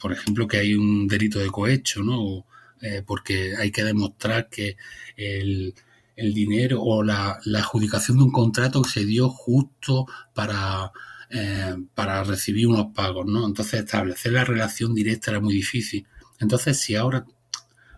[0.00, 2.46] por ejemplo, que hay un delito de cohecho, ¿no?
[2.80, 4.76] Eh, porque hay que demostrar que
[5.16, 5.74] el,
[6.16, 10.92] dinero o la, adjudicación de un contrato se dio justo para,
[11.30, 13.46] eh, para recibir unos pagos, ¿no?
[13.46, 16.06] Entonces, establecer la relación directa era muy difícil.
[16.38, 17.24] Entonces, si ahora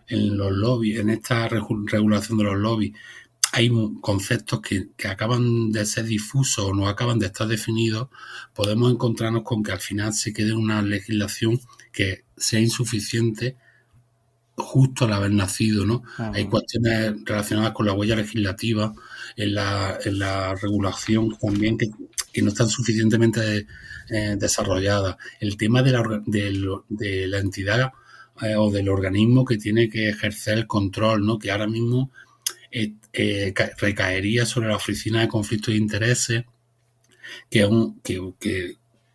[0.07, 2.93] en los lobbies, en esta regulación de los lobbies,
[3.55, 8.09] hay conceptos que, acaban de ser difusos o no acaban de estar definidos,
[8.53, 11.61] podemos encontrarnos con que al final se quede una legislación
[11.93, 13.55] que sea insuficiente
[14.57, 16.03] justo al haber nacido, ¿no?
[16.17, 18.93] Hay cuestiones relacionadas con la huella legislativa,
[19.37, 21.91] en la, en la regulación también que,
[22.41, 23.67] no están suficientemente
[24.09, 25.15] eh, desarrolladas.
[25.39, 27.93] El tema de la, de, la entidad
[28.41, 31.39] eh, o del organismo que tiene que ejercer el control, ¿no?
[31.39, 32.11] Que ahora mismo
[32.77, 36.43] eh, eh, recaería sobre la Oficina de Conflictos de Intereses,
[37.49, 38.19] que, un, que,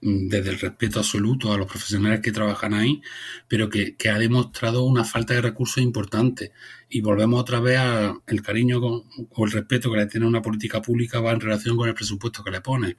[0.00, 3.02] mm, desde el respeto absoluto a los profesionales que trabajan ahí,
[3.48, 6.52] pero que, ha demostrado una falta de recursos importante.
[6.88, 11.20] Y volvemos otra vez al cariño o el respeto que le tiene una política pública
[11.20, 12.96] va en relación con el presupuesto que le pone.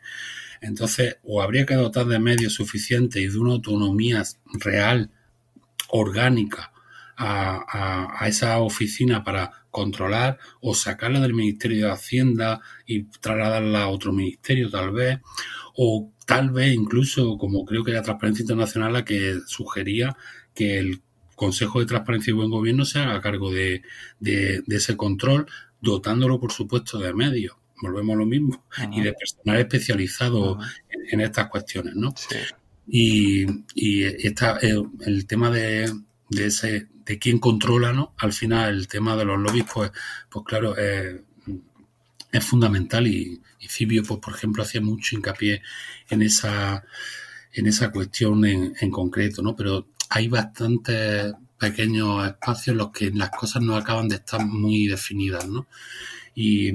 [0.62, 4.24] Entonces, o habría que dotar de medios suficientes y de una autonomía
[4.59, 5.09] real,
[5.89, 6.70] orgánica,
[7.22, 13.89] a, a, esa oficina para controlar o sacarla del Ministerio de Hacienda y trasladarla a
[13.89, 15.19] otro ministerio tal vez,
[15.76, 20.17] o tal vez incluso, como creo que la Transparencia Internacional la que sugería
[20.55, 21.01] que el
[21.36, 23.84] Consejo de Transparencia y Buen Gobierno se haga cargo de,
[24.19, 25.47] de, ese control,
[25.80, 27.55] dotándolo, por supuesto, de medios.
[27.82, 28.63] Volvemos a lo mismo.
[28.91, 30.59] Y de personal especializado
[31.11, 32.13] en, estas cuestiones, ¿no?
[32.88, 35.91] Y, y está el, el tema de,
[36.32, 38.09] de ese de quién controla.
[38.17, 39.91] Al final el tema de los lobbies, pues,
[40.29, 41.21] pues claro, es,
[42.41, 45.61] fundamental y, y Cibio, pues, por ejemplo, hacía mucho hincapié
[46.09, 46.84] en esa,
[47.53, 49.55] en esa cuestión en, en concreto, ¿no?
[49.55, 54.88] Pero hay bastantes pequeños espacios en los que las cosas no acaban de estar muy
[54.88, 55.67] definidas, ¿no?
[56.34, 56.71] Y,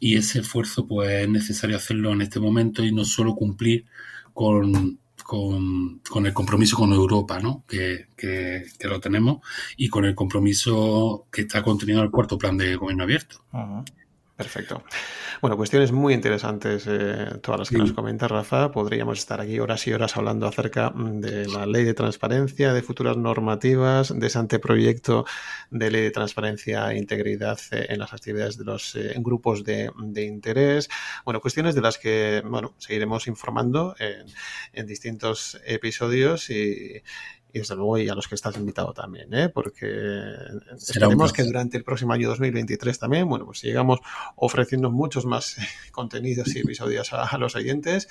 [0.00, 3.86] y ese esfuerzo, pues, es necesario hacerlo en este momento y no solo cumplir
[4.34, 7.64] con con, con, el compromiso con Europa, ¿no?
[7.66, 9.38] Que, que, lo tenemos,
[9.76, 13.42] y con el compromiso que está contenido en el cuarto plan de gobierno abierto.
[14.36, 14.82] Perfecto.
[15.40, 18.72] Bueno, cuestiones muy interesantes eh, todas las que nos comenta Rafa.
[18.72, 22.82] Podríamos estar aquí horas y horas hablando acerca mm, de la ley de transparencia, de
[22.82, 25.24] futuras normativas, de ese anteproyecto
[25.70, 29.92] de ley de transparencia e integridad eh, en las actividades de los eh, grupos de,
[30.16, 30.88] interés.
[31.24, 34.26] Bueno, cuestiones de las que bueno, seguiremos informando en,
[34.72, 37.02] en distintos episodios y,
[37.54, 39.48] y desde luego y a los que estás invitado también, ¿eh?
[39.48, 40.34] porque
[40.76, 44.00] esperemos que durante el próximo año 2023 también, bueno, pues sigamos
[44.34, 45.56] ofreciendo muchos más
[45.92, 48.08] contenidos y episodios a, los oyentes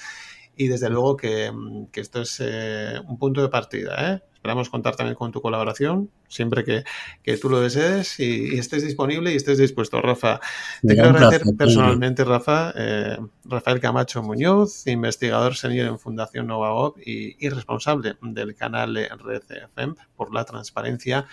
[0.56, 1.52] y desde luego que,
[1.92, 4.24] que esto es eh, un punto de partida, ¿eh?
[4.44, 9.38] Esperamos contar también con tu colaboración, siempre que, tú lo desees y, estés disponible y
[9.38, 10.02] estés dispuesto.
[10.02, 10.42] Rafa,
[10.82, 17.38] te quiero agradecer personalmente, Rafa, eh, Rafael Camacho Muñoz, investigador senior en Fundación Nova y,
[17.40, 21.26] y responsable del canal Red FM por la transparencia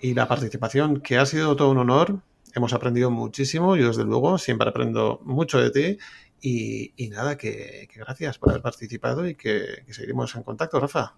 [0.00, 2.22] y la participación, que ha sido todo un honor.
[2.56, 5.98] Hemos aprendido muchísimo, yo desde luego siempre aprendo mucho de ti
[6.40, 11.14] y, nada, que, gracias por haber participado y que, que seguiremos en contacto, Rafa.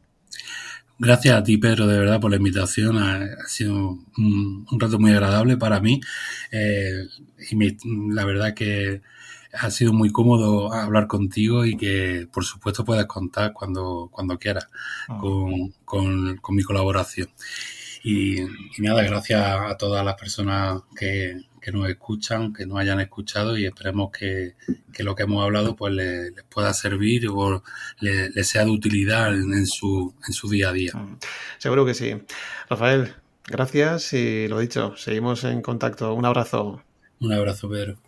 [1.00, 2.98] Gracias a ti, Pedro, de verdad, por la invitación.
[2.98, 6.00] Ha, sido un, rato muy agradable para mí.
[6.50, 7.06] Eh,
[7.50, 9.00] y la verdad que
[9.52, 14.68] ha sido muy cómodo hablar contigo y que, por supuesto, puedes contar cuando, cuando quieras
[15.08, 15.18] ah.
[15.20, 15.72] con,
[16.40, 17.28] con, mi colaboración.
[18.02, 18.46] Y, y,
[18.78, 23.66] nada, gracias a todas las personas que, que nos escuchan, que nos hayan escuchado y
[23.66, 24.54] esperemos que,
[24.98, 27.62] lo que hemos hablado pues les, pueda servir o
[28.00, 30.92] les, sea de utilidad en, su, en su día a día.
[30.94, 31.18] Mm,
[31.58, 32.16] seguro que sí.
[32.68, 33.14] Rafael,
[33.46, 36.14] gracias y lo dicho, seguimos en contacto.
[36.14, 36.82] Un abrazo.
[37.20, 37.98] Un abrazo, Pedro.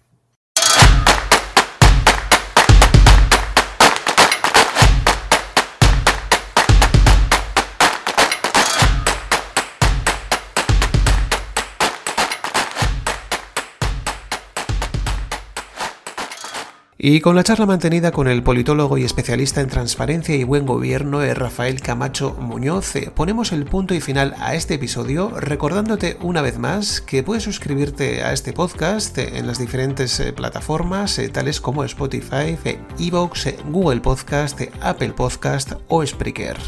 [17.03, 21.22] Y con la charla mantenida con el politólogo y especialista en transparencia y buen gobierno
[21.22, 26.42] eh, Rafael Camacho Muñoz, eh, ponemos el punto y final a este episodio recordándote una
[26.42, 31.84] vez más que puedes suscribirte a este podcast eh, en las diferentes plataformas tales como
[31.84, 32.59] Spotify,
[32.98, 36.59] Evox, Google Podcast, Apple Podcast o Spreaker.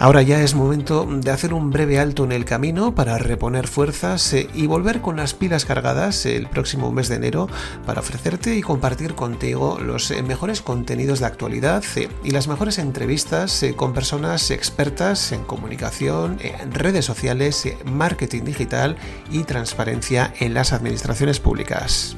[0.00, 4.32] Ahora ya es momento de hacer un breve alto en el camino para reponer fuerzas
[4.32, 7.48] eh, y volver con las pilas cargadas el próximo mes de enero
[7.84, 12.78] para ofrecerte y compartir contigo los eh, mejores contenidos de actualidad eh, y las mejores
[12.78, 16.38] entrevistas con personas expertas en comunicación,
[16.72, 18.96] redes sociales, marketing digital
[19.32, 22.16] y transparencia en las administraciones públicas.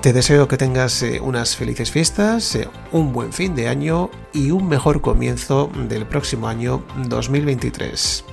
[0.00, 4.52] Te deseo que tengas eh, unas felices fiestas, eh, un buen fin de año y
[4.52, 8.24] un mejor comienzo del próximo año 2023.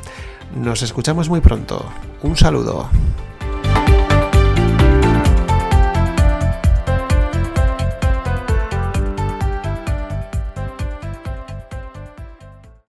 [0.57, 1.83] Nos escuchamos muy pronto.
[2.21, 2.87] Un saludo.